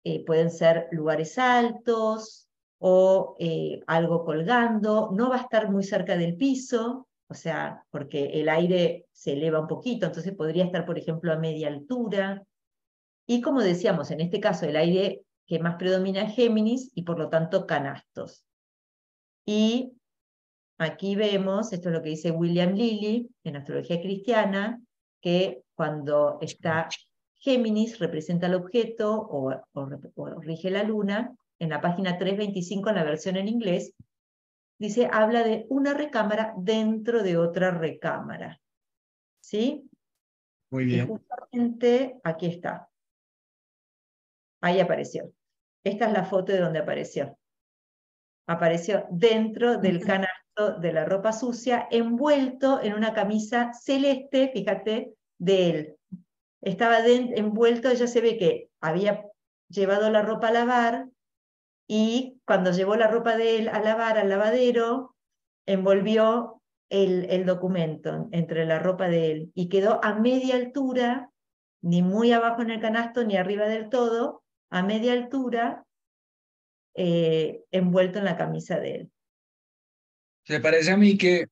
[0.05, 2.46] eh, pueden ser lugares altos
[2.79, 8.25] o eh, algo colgando, no va a estar muy cerca del piso, o sea, porque
[8.39, 12.43] el aire se eleva un poquito, entonces podría estar, por ejemplo, a media altura.
[13.25, 17.17] Y como decíamos, en este caso el aire que más predomina es Géminis y por
[17.17, 18.45] lo tanto canastos.
[19.45, 19.93] Y
[20.77, 24.81] aquí vemos, esto es lo que dice William Lilly en astrología cristiana,
[25.21, 26.87] que cuando está
[27.39, 33.03] Géminis representa el objeto o, o rige la luna, en la página 325 en la
[33.03, 33.93] versión en inglés,
[34.79, 38.59] dice, habla de una recámara dentro de otra recámara.
[39.41, 39.89] ¿Sí?
[40.71, 41.05] Muy bien.
[41.05, 42.89] Y justamente aquí está.
[44.61, 45.31] Ahí apareció.
[45.83, 47.37] Esta es la foto de donde apareció.
[48.47, 55.69] Apareció dentro del canasto de la ropa sucia, envuelto en una camisa celeste, fíjate, de
[55.69, 55.95] él.
[56.61, 59.23] Estaba envuelto, ya se ve que había
[59.69, 61.07] llevado la ropa a lavar
[61.87, 65.15] y cuando llevó la ropa de él a lavar al lavadero,
[65.65, 71.31] envolvió el, el documento entre la ropa de él y quedó a media altura,
[71.81, 75.85] ni muy abajo en el canasto ni arriba del todo, a media altura,
[76.95, 79.11] eh, envuelto en la camisa de él.
[80.43, 81.47] Se parece a mí que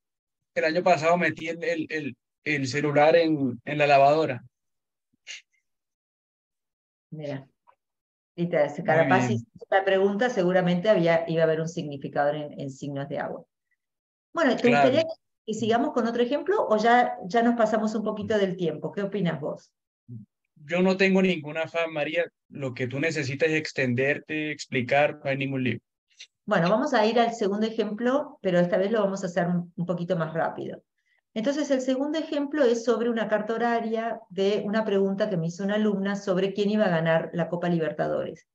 [0.53, 4.43] el año pasado metí el, el, el celular en, en la lavadora.
[7.11, 7.47] Mira.
[8.35, 9.29] Te hace Carapaz
[9.69, 13.45] la pregunta, seguramente había, iba a haber un significador en, signos de agua.
[14.33, 15.05] Bueno, ¿te gustaría
[15.45, 18.91] que sigamos con otro ejemplo o ya, ya nos pasamos un poquito del tiempo?
[18.91, 19.71] ¿Qué opinas vos?
[20.65, 22.25] yo no tengo ninguna afán, María.
[22.49, 25.81] Lo que tú necesitas es extenderte, explicar, no hay ningún libro.
[26.45, 29.85] Bueno, vamos a ir al segundo ejemplo, pero esta vez lo vamos a hacer un
[29.85, 30.81] poquito más rápido.
[31.35, 35.65] Entonces, el segundo ejemplo es sobre una carta horaria de una pregunta que me hizo
[35.65, 38.47] una alumna sobre quién iba a ganar la Copa Libertadores.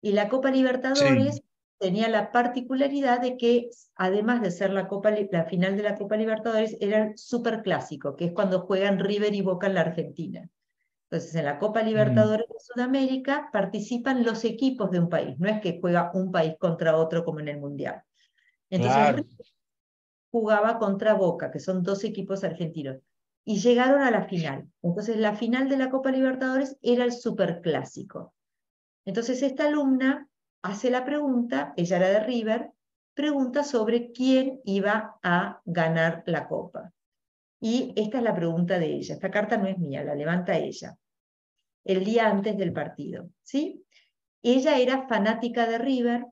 [0.00, 1.42] Y la Copa Libertadores
[1.78, 6.16] tenía la particularidad de que, además de ser la, Copa, la final de la Copa
[6.16, 10.48] Libertadores, era el superclásico, que es cuando juegan River y Boca en la Argentina.
[11.10, 11.86] Entonces, en la Copa mm.
[11.86, 16.54] Libertadores de Sudamérica participan los equipos de un país, no es que juega un país
[16.58, 18.02] contra otro como en el Mundial.
[18.70, 19.53] Entonces,
[20.34, 22.98] jugaba contra Boca, que son dos equipos argentinos,
[23.44, 24.68] y llegaron a la final.
[24.82, 28.34] Entonces, la final de la Copa Libertadores era el Superclásico.
[29.04, 30.28] Entonces, esta alumna
[30.62, 32.72] hace la pregunta, ella era de River,
[33.14, 36.92] pregunta sobre quién iba a ganar la Copa.
[37.60, 39.14] Y esta es la pregunta de ella.
[39.14, 40.98] Esta carta no es mía, la levanta ella
[41.84, 43.84] el día antes del partido, ¿sí?
[44.42, 46.26] Ella era fanática de River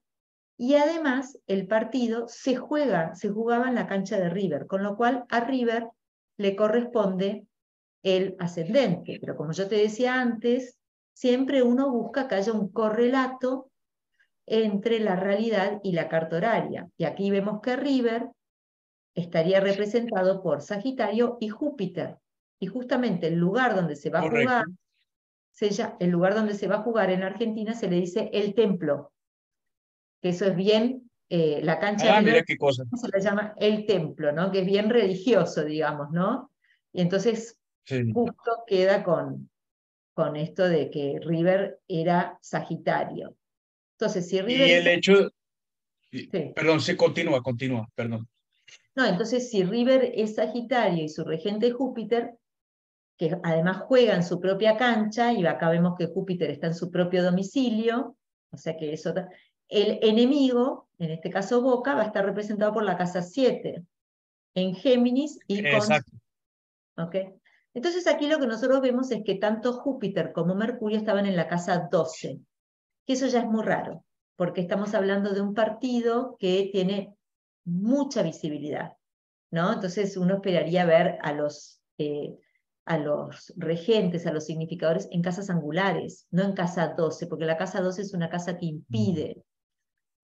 [0.57, 4.97] y además el partido se juega, se jugaba en la cancha de River, con lo
[4.97, 5.89] cual a River
[6.37, 7.47] le corresponde
[8.03, 9.19] el ascendente.
[9.21, 10.79] Pero como yo te decía antes,
[11.13, 13.71] siempre uno busca que haya un correlato
[14.47, 16.89] entre la realidad y la carta horaria.
[16.97, 18.29] Y aquí vemos que River
[19.15, 22.19] estaría representado por Sagitario y Júpiter.
[22.59, 24.65] Y justamente el lugar donde se va a jugar
[26.01, 29.13] el lugar donde se va a jugar en Argentina se le dice el templo,
[30.23, 32.85] que eso es bien, eh, la cancha ah, mira qué cosa.
[32.95, 34.53] se le llama el templo, ¿no?
[34.53, 36.51] que es bien religioso, digamos, ¿no?
[36.93, 37.59] Y entonces
[38.13, 39.51] justo queda con,
[40.15, 43.37] con esto de que River era Sagitario.
[43.99, 44.69] Entonces, si River...
[44.69, 45.31] Y el hecho...
[46.55, 48.29] Perdón, se continúa, continúa, perdón.
[48.95, 52.35] No, entonces si River es Sagitario y su regente es Júpiter,
[53.17, 56.91] que además juega en su propia cancha, y acá vemos que Júpiter está en su
[56.91, 58.17] propio domicilio,
[58.51, 59.15] o sea que eso...
[59.73, 63.83] El enemigo, en este caso Boca, va a estar representado por la casa 7,
[64.55, 66.13] en Géminis y Exacto.
[67.75, 71.49] Entonces aquí lo que nosotros vemos es que tanto Júpiter como Mercurio estaban en la
[71.49, 72.41] casa 12,
[73.07, 74.05] que eso ya es muy raro,
[74.37, 77.17] porque estamos hablando de un partido que tiene
[77.65, 78.99] mucha visibilidad,
[79.51, 79.73] ¿no?
[79.73, 82.37] Entonces uno esperaría ver a los eh,
[82.85, 87.57] a los regentes, a los significadores en casas angulares, no en casa 12, porque la
[87.57, 89.45] casa 12 es una casa que impide.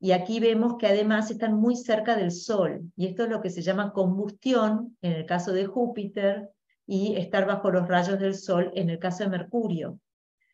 [0.01, 3.51] Y aquí vemos que además están muy cerca del Sol, y esto es lo que
[3.51, 6.51] se llama combustión en el caso de Júpiter
[6.87, 9.99] y estar bajo los rayos del Sol en el caso de Mercurio.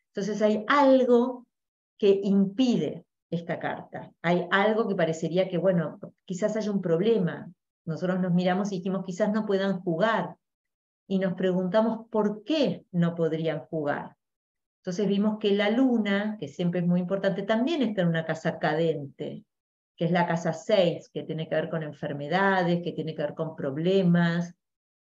[0.07, 1.45] Entonces hay algo
[1.97, 4.11] que impide esta carta.
[4.21, 7.51] Hay algo que parecería que, bueno, quizás haya un problema.
[7.85, 10.35] Nosotros nos miramos y dijimos, quizás no puedan jugar,
[11.07, 14.15] y nos preguntamos por qué no podrían jugar.
[14.85, 18.59] Entonces vimos que la luna, que siempre es muy importante, también está en una casa
[18.59, 19.43] cadente,
[19.97, 23.33] que es la casa 6, que tiene que ver con enfermedades, que tiene que ver
[23.33, 24.53] con problemas.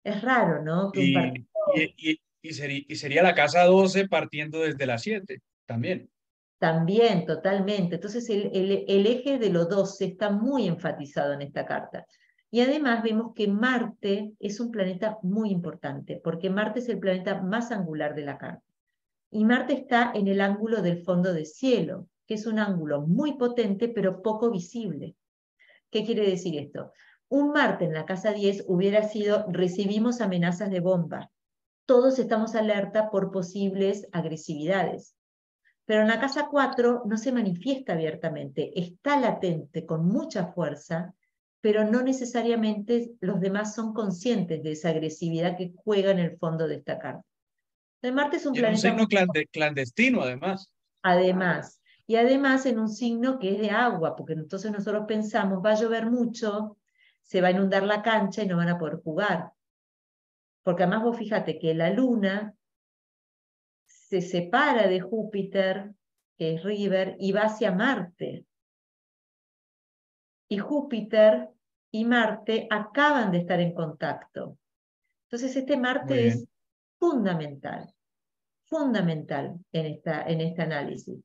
[0.03, 0.91] Es raro, ¿no?
[0.93, 6.11] y, y, sería, la casa 12 partiendo desde la 7, también.
[6.59, 7.95] También, totalmente.
[7.95, 8.51] Entonces el,
[8.87, 12.05] el, eje de los 12 está muy enfatizado en esta carta.
[12.51, 17.41] Y además vemos que Marte es un planeta muy importante, porque Marte es el planeta
[17.41, 18.61] más angular de la carta.
[19.31, 23.37] Y Marte está en el ángulo del fondo de cielo, que es un ángulo muy
[23.37, 25.15] potente, pero poco visible.
[25.91, 26.91] ¿Qué quiere decir esto?
[27.27, 31.31] Un Marte en la casa 10 hubiera sido, recibimos amenazas de bomba.
[31.85, 35.15] Todos estamos alerta por posibles agresividades.
[35.85, 41.13] Pero en la casa 4 no se manifiesta abiertamente, está latente con mucha fuerza
[41.65, 46.67] pero no necesariamente los demás son conscientes de esa agresividad que juega en el fondo
[46.67, 47.25] de esta carta.
[48.01, 48.91] El Marte es un planeta...
[48.93, 50.69] Un signo clandestino, además.
[51.01, 51.81] Además.
[52.07, 55.79] Y además en un signo que es de agua, porque entonces nosotros pensamos, va a
[55.79, 56.77] llover mucho,
[57.21, 59.51] se va a inundar la cancha y no van a poder jugar.
[60.63, 62.55] Porque además vos fíjate que la luna
[63.85, 65.93] se separa de Júpiter,
[66.37, 68.45] que es River, y va hacia Marte.
[70.47, 71.49] Y Júpiter
[71.91, 74.59] y Marte acaban de estar en contacto.
[75.25, 76.47] Entonces este Marte es
[76.99, 77.93] fundamental,
[78.65, 81.19] fundamental en, esta, en este análisis.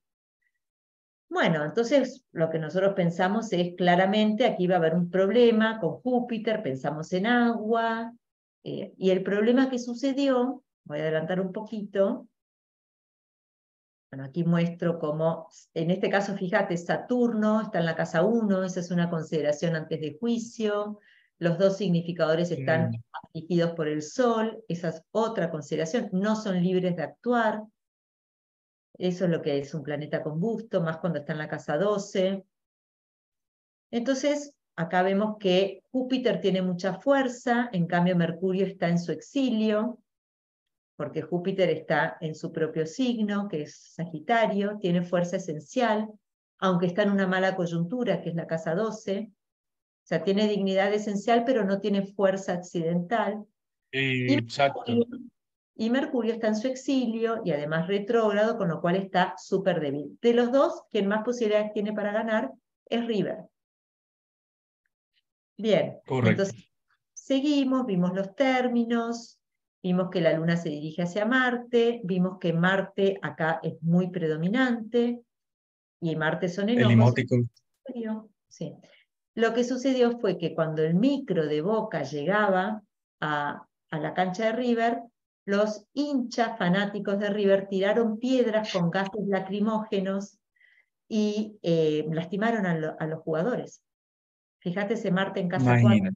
[1.28, 6.00] Bueno, entonces lo que nosotros pensamos es claramente aquí va a haber un problema con
[6.00, 8.12] Júpiter, pensamos en agua,
[8.64, 12.28] eh, y el problema que sucedió, voy a adelantar un poquito,
[14.10, 18.80] bueno, aquí muestro cómo, en este caso, fíjate, Saturno está en la casa 1, esa
[18.80, 20.98] es una consideración antes de juicio,
[21.40, 26.94] los dos significadores están afligidos por el Sol, esa es otra consideración, no son libres
[26.96, 27.62] de actuar,
[28.98, 32.44] eso es lo que es un planeta combusto, más cuando está en la casa 12.
[33.90, 39.98] Entonces, acá vemos que Júpiter tiene mucha fuerza, en cambio Mercurio está en su exilio,
[40.96, 46.06] porque Júpiter está en su propio signo, que es Sagitario, tiene fuerza esencial,
[46.58, 49.32] aunque está en una mala coyuntura, que es la casa 12.
[50.02, 53.44] O sea, tiene dignidad esencial, pero no tiene fuerza accidental.
[53.92, 54.84] y, exacto.
[55.76, 60.18] y Mercurio está en su exilio y además retrógrado, con lo cual está súper débil.
[60.20, 62.50] De los dos, quien más posibilidades tiene para ganar
[62.86, 63.44] es River.
[65.56, 66.54] Bien, entonces
[67.12, 69.40] seguimos, vimos los términos,
[69.82, 75.22] Vimos que la Luna se dirige hacia Marte, vimos que Marte acá es muy predominante,
[76.00, 76.84] y Marte son enojos.
[76.84, 76.96] El
[78.48, 78.74] Sí.
[79.40, 82.82] Lo que sucedió fue que cuando el micro de Boca llegaba
[83.20, 85.02] a, a la cancha de River,
[85.46, 90.38] los hinchas fanáticos de River tiraron piedras con gases lacrimógenos
[91.08, 93.82] y eh, lastimaron a, los jugadores.
[94.60, 96.10] Fíjate ese Marte en casa 4.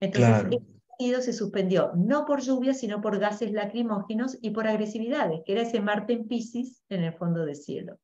[0.00, 5.62] Entonces, se suspendió no por lluvia, sino por gases lacrimógenos y por agresividades, que era
[5.62, 7.98] ese Marte en Pisces en el fondo del cielo.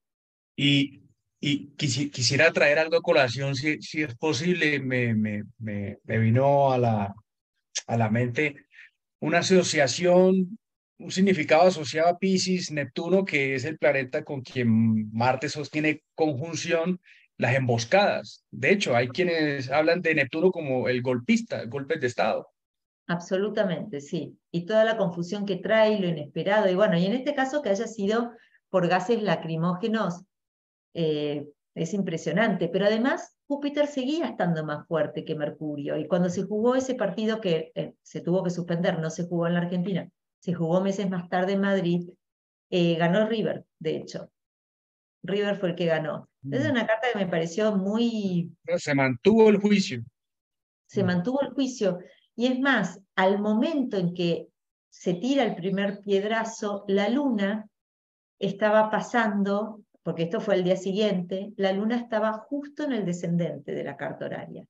[0.57, 1.06] Y,
[1.41, 7.15] y quisiera traer algo a colación, si, es posible, me, me vino a la,
[7.87, 8.67] a la mente
[9.21, 10.59] una asociación,
[10.99, 17.01] un significado asociado a Pisces, Neptuno, que es el planeta con quien Marte sostiene conjunción,
[17.39, 18.45] las emboscadas.
[18.51, 22.49] De hecho, hay quienes hablan de Neptuno como el golpista, golpes de Estado.
[23.09, 24.39] Absolutamente, sí.
[24.51, 26.69] Y toda la confusión que trae, lo inesperado.
[26.71, 28.33] Y bueno, y en este caso que haya sido
[28.69, 30.23] por gases lacrimógenos,
[30.97, 32.69] eh, es impresionante.
[32.69, 35.99] Pero además, Júpiter seguía estando más fuerte que Mercurio.
[35.99, 39.47] Y cuando se jugó ese partido que eh, se tuvo que suspender, no se jugó
[39.47, 40.09] en la Argentina,
[40.41, 42.09] se jugó meses más tarde en Madrid,
[42.71, 44.31] eh, ganó River, de hecho.
[45.23, 46.29] River fue el que ganó.
[46.51, 46.71] Es mm.
[46.71, 48.51] una carta que me pareció muy...
[48.77, 50.03] se mantuvo el juicio.
[50.89, 51.99] Se mantuvo el juicio.
[52.37, 54.49] Y es más, al momento en que
[54.89, 57.69] se tira el primer piedrazo, la luna
[58.39, 63.73] estaba pasando, porque esto fue el día siguiente, la luna estaba justo en el descendente
[63.73, 64.65] de la carta horaria.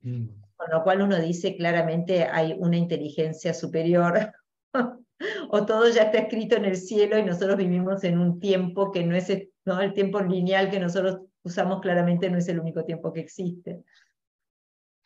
[0.00, 0.28] Mm.
[0.56, 4.32] Con lo cual uno dice claramente hay una inteligencia superior
[5.50, 9.04] o todo ya está escrito en el cielo y nosotros vivimos en un tiempo que
[9.04, 9.30] no es
[9.66, 9.78] ¿no?
[9.82, 13.82] el tiempo lineal que nosotros usamos claramente no es el único tiempo que existe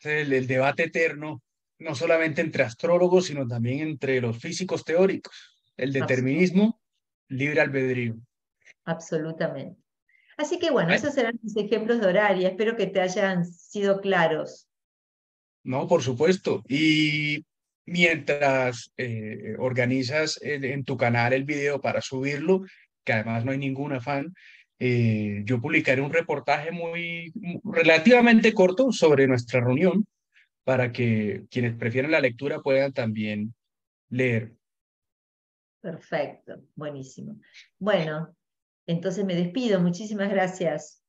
[0.05, 1.43] el, debate eterno,
[1.79, 6.79] no solamente entre astrólogos, sino también entre los físicos teóricos, el determinismo,
[7.27, 8.15] libre albedrío.
[8.85, 9.79] Absolutamente.
[10.37, 14.67] Así que bueno, esos serán mis ejemplos de horaria, espero que te hayan sido claros.
[15.63, 16.61] No, por supuesto.
[16.67, 17.45] Y
[17.85, 22.65] mientras eh, organizas en, tu canal el video para subirlo,
[23.03, 24.33] que además no hay ningún afán,
[24.77, 27.31] eh, yo publicaré un reportaje muy
[27.63, 30.05] relativamente corto sobre nuestra reunión
[30.65, 33.53] para que quienes prefieren la lectura puedan también
[34.09, 34.53] leer.
[35.79, 37.39] Perfecto, buenísimo.
[37.77, 38.35] Bueno,
[38.87, 39.79] entonces me despido.
[39.79, 41.03] Muchísimas gracias.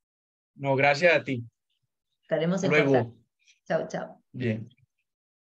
[0.55, 1.45] No, gracias a ti.
[2.22, 3.14] Estaremos en Luego.
[3.66, 4.22] Chao, chao.
[4.33, 4.68] Bien.